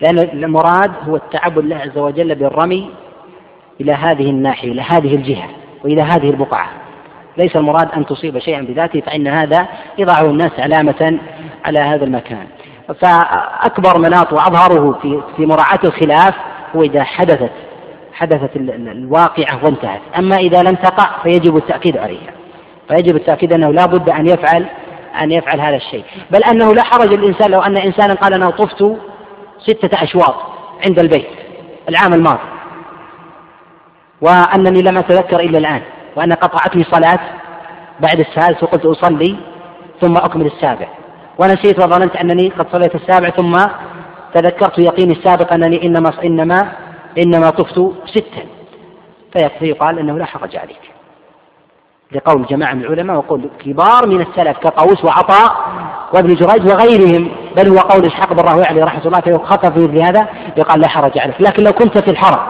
[0.00, 2.90] لأن المراد هو التعبد الله عز وجل بالرمي
[3.80, 5.48] إلى هذه الناحية إلى هذه الجهة
[5.84, 6.68] وإلى هذه البقعة.
[7.36, 9.68] ليس المراد أن تصيب شيئا بذاته فإن هذا
[9.98, 11.18] يضعه الناس علامة
[11.64, 12.46] على هذا المكان.
[13.00, 16.34] فأكبر مناط وأظهره في في مراعاة الخلاف
[16.76, 17.50] هو إذا حدثت
[18.12, 20.00] حدثت الواقعة وانتهت.
[20.18, 22.32] أما إذا لم تقع فيجب التأكيد عليها.
[22.88, 24.66] فيجب التأكيد أنه لا بد أن يفعل
[25.22, 26.04] أن يفعل هذا الشيء.
[26.30, 28.96] بل أنه لا حرج الإنسان لو أن إنسانا قال أنا طفت
[29.60, 30.34] ستة أشواط
[30.86, 31.28] عند البيت
[31.88, 32.48] العام الماضي.
[34.20, 35.82] وأنني لم أتذكر إلا الآن
[36.16, 37.20] وأن قطعتني صلاة
[38.00, 39.36] بعد السادس وقلت أصلي
[40.00, 40.88] ثم أكمل السابع.
[41.38, 43.58] ونسيت وظننت أنني قد صليت السابع ثم
[44.34, 46.72] تذكرت يقيني السابق أنني إنما إنما
[47.18, 48.44] إنما طفت ستا.
[49.58, 50.97] فيقال أنه لا حرج عليك.
[52.12, 55.56] لقول جماعة من العلماء وقول كبار من السلف كطاووس وعطاء
[56.14, 57.30] وابن جريج وغيرهم.
[57.56, 60.88] بل هو قول إسحاق بن راهوي عليه رحمة الله فيخفف خطف في هذا يقال لا
[60.88, 61.40] حرج عليك.
[61.40, 62.46] لكن لو كنت في الحرم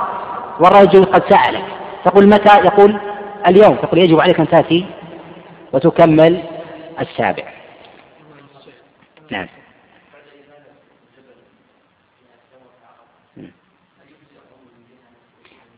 [0.61, 1.64] والرجل قد سألك
[2.04, 3.00] تقول متى؟ يقول
[3.46, 3.74] اليوم.
[3.74, 4.86] تقول يجب عليك أن تأتي
[5.72, 6.42] وتكمل
[7.00, 7.44] السابع.
[9.30, 9.48] نعم.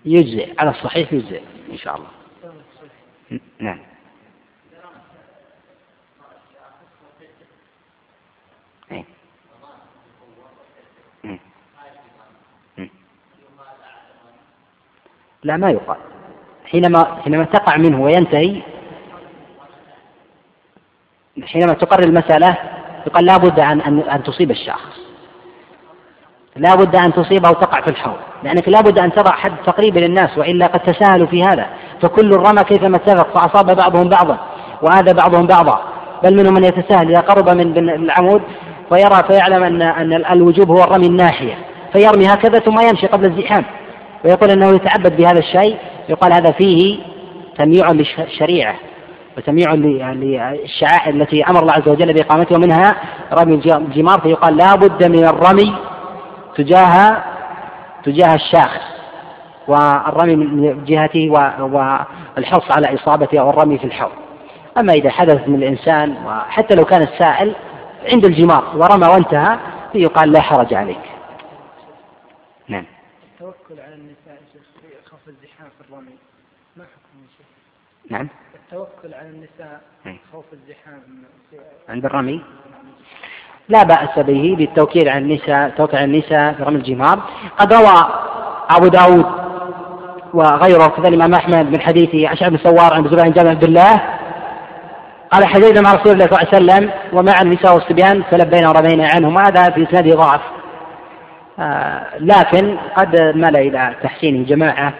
[0.04, 0.54] يجزئ.
[0.58, 2.19] على الصحيح يجزئ إن شاء الله.
[3.60, 3.78] نعم.
[8.92, 9.04] إيه.
[15.42, 15.96] لا ما يقال.
[16.64, 18.62] حينما حينما تقع منه وينتهي
[21.44, 22.56] حينما تقرر المسألة
[23.06, 25.00] يقال لا بد أن أن تصيب الشخص
[26.56, 30.38] لا بد أن تصيبه وتقع في الحوض لأنك لا بد أن تضع حد تقريبا للناس
[30.38, 31.66] وإلا قد تساهلوا في هذا.
[32.02, 34.38] فكل رمى كيفما اتفق فأصاب بعضهم بعضا
[34.82, 35.80] وآذى بعضهم بعضا.
[36.24, 38.42] بل منهم من يتساهل إذا قرب من العمود
[38.88, 41.54] فيرى فيعلم أن أن الوجوب هو الرمي الناحية
[41.92, 43.64] فيرمي هكذا ثم يمشي قبل الزحام.
[44.24, 45.76] ويقول أنه يتعبد بهذا الشيء
[46.08, 46.98] يقال هذا فيه
[47.58, 48.74] تمييع للشريعة
[49.36, 49.74] وتمييع
[50.12, 52.96] للشعائر التي أمر الله عز وجل بإقامتها ومنها
[53.32, 55.74] رمي الجمار فيقال لا بد من الرمي
[56.56, 57.22] تجاه
[58.04, 58.89] تجاه الشاخص.
[59.70, 61.30] والرمي من جهته
[62.36, 64.12] والحرص على إصابته أو الرمي في الحوض.
[64.78, 67.54] أما إذا حدث من الإنسان وحتى لو كان السائل
[68.12, 69.58] عند الجمار ورمى وانتهى
[69.94, 71.00] يقال لا حرج عليك.
[72.68, 72.84] نعم.
[73.32, 76.16] التوكل على النساء في خوف الزحام في الرمي.
[76.76, 77.20] ما حكمه
[78.10, 78.28] نعم.
[78.54, 80.16] التوكل على النساء نعم.
[80.32, 81.02] خوف الزحام.
[81.88, 82.42] عند الرمي؟
[83.68, 87.20] لا بأس به بالتوكيل على النساء توكل على النساء في رمي الجمار.
[87.58, 87.94] قد روى
[88.70, 89.49] أبو داود
[90.34, 94.00] وغيره كذا الإمام أحمد من حديث أشعب بن سوار عن زبير بن جابر عبد الله
[95.30, 99.38] قال حجينا مع رسول الله صلى الله عليه وسلم ومع النساء والصبيان فلبينا ورمينا عنهم.
[99.38, 100.40] هذا في إسناده ضعف.
[101.58, 104.92] آه لكن قد مال إلى تحسين جماعة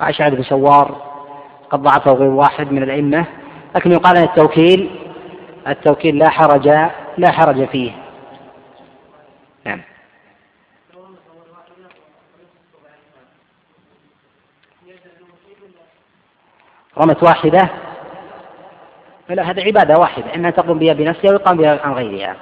[0.00, 0.96] أشعب بن سوار
[1.70, 3.26] قد ضعفه غير واحد من الأئمة
[3.76, 4.90] لكن يقال أن التوكيل
[5.68, 6.68] التوكيل لا حرج
[7.18, 7.92] لا حرج فيه.
[9.66, 9.80] نعم.
[16.98, 17.68] رمت واحدة.
[19.28, 22.36] لا هذا عبادة واحدة إما تقوم بها بنفسها أو يقام بها عن غيرها.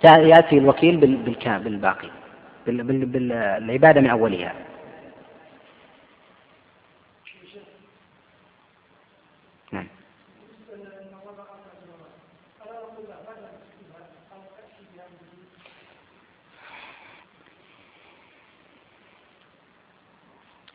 [0.00, 0.96] فيأتي الوكيل
[1.46, 2.10] بالباقي
[2.66, 4.54] بالعبادة من أولها.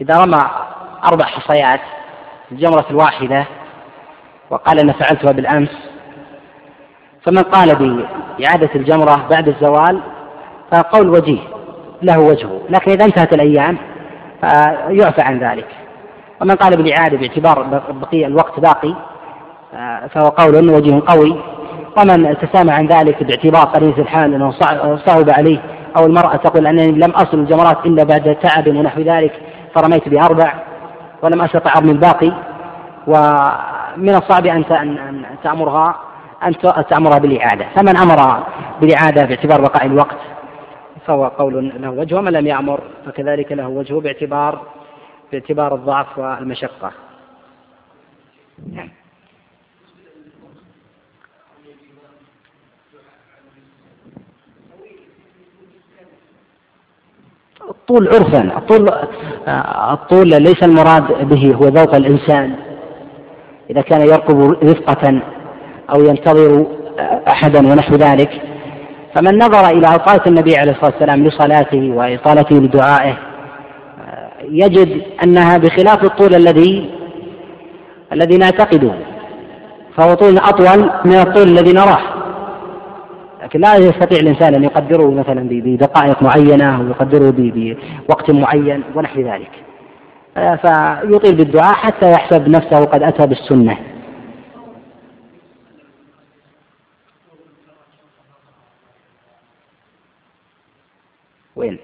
[0.02, 0.50] إذا رمى
[1.06, 1.80] أربع حصيات
[2.52, 3.46] الجمرة الواحدة
[4.50, 5.70] وقال أنا فعلتها بالأمس.
[7.26, 10.02] فمن قال بإعادة الجمرة بعد الزوال
[10.72, 11.40] فقول وجيه
[12.02, 12.62] له وجهه.
[12.70, 13.78] لكن إذا انتهت الأيام
[14.42, 15.68] فيعفى عن ذلك.
[16.42, 18.96] ومن قال بالإعادة باعتبار بقي الوقت باقي
[20.10, 21.36] فهو قول وجه قوي.
[21.98, 24.52] ومن تسامى عن ذلك باعتبار قرينة الحال أنه
[25.06, 25.60] صعب عليه
[25.98, 29.34] أو المرأة تقول أنني لم أصل الجمرات إلا بعد تعب ونحو ذلك
[29.76, 30.54] فرميت بأربع.
[31.22, 32.32] ولم أستطع أرمي الباقي
[33.08, 34.66] ومن الصعب أن
[35.44, 35.96] تأمرها
[36.44, 36.58] أن
[36.90, 37.66] تأمرها بالإعادة.
[37.76, 38.44] فمن أمر
[38.82, 40.18] بالإعادة باعتبار بقاء الوقت
[41.08, 44.62] فهو قول له وجه ومن لم يأمر فكذلك له وجهه باعتبار
[45.32, 46.92] باعتبار الضعف والمشقة.
[48.74, 48.90] نعم.
[57.92, 58.58] الطول عرفا.
[58.58, 58.90] الطول
[59.94, 62.56] الطول ليس المراد به هو ذوق الإنسان.
[63.70, 65.22] إذا كان يركب رفقة
[65.96, 66.66] أو ينتظر
[67.28, 68.42] أحدا ونحو ذلك
[69.16, 73.18] فمن نظر إلى أوقات النبي عليه الصلاة والسلام لصلاته وإطالته لدعائه
[74.44, 76.90] يجد أنها بخلاف الطول الذي
[78.14, 78.92] الذي نعتقده.
[79.98, 82.11] فهو طول أطول من الطول الذي نراه.
[83.52, 89.52] لكن لا يستطيع الإنسان أن يقدره مثلا بدقائق معينة أو يقدره بوقت معين ونحو ذلك.
[90.34, 93.78] فيطيل بالدعاء حتى يحسب نفسه قد أتى بالسنة.
[101.56, 101.78] وين؟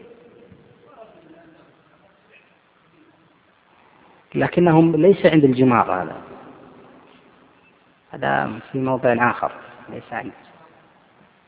[4.35, 6.15] لكنهم ليس عند الجمار هذا.
[8.11, 9.51] هذا في موضع آخر
[9.89, 10.31] ليس عند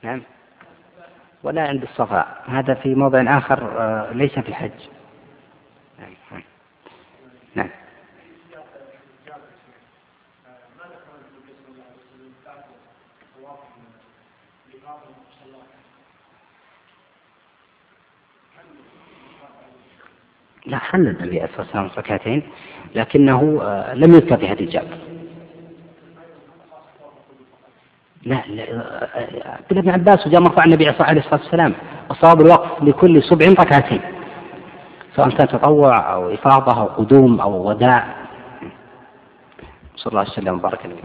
[0.03, 0.21] نعم.
[1.43, 4.71] ولا عند الصفا هذا في موضع آخر آه، ليس في الحج.
[5.99, 6.41] نعم.
[7.55, 7.69] نعم
[20.65, 22.43] لا حل النبي عليه الصلاة والسلام ركعتين
[22.95, 25.08] لكنه آه، لم يذكر في حديث جابر
[28.23, 28.35] لا
[29.45, 31.73] عبد الله بن عباس وجاء مرفوع النبي عليه الصلاه والسلام
[32.09, 34.01] وصواب الوقف لكل سبع ركعتين
[35.15, 38.15] سواء كان تطوع أو إفاضة أو قدوم أو وداع.
[39.95, 40.95] صلى الله عليه وسلم وبارك عليه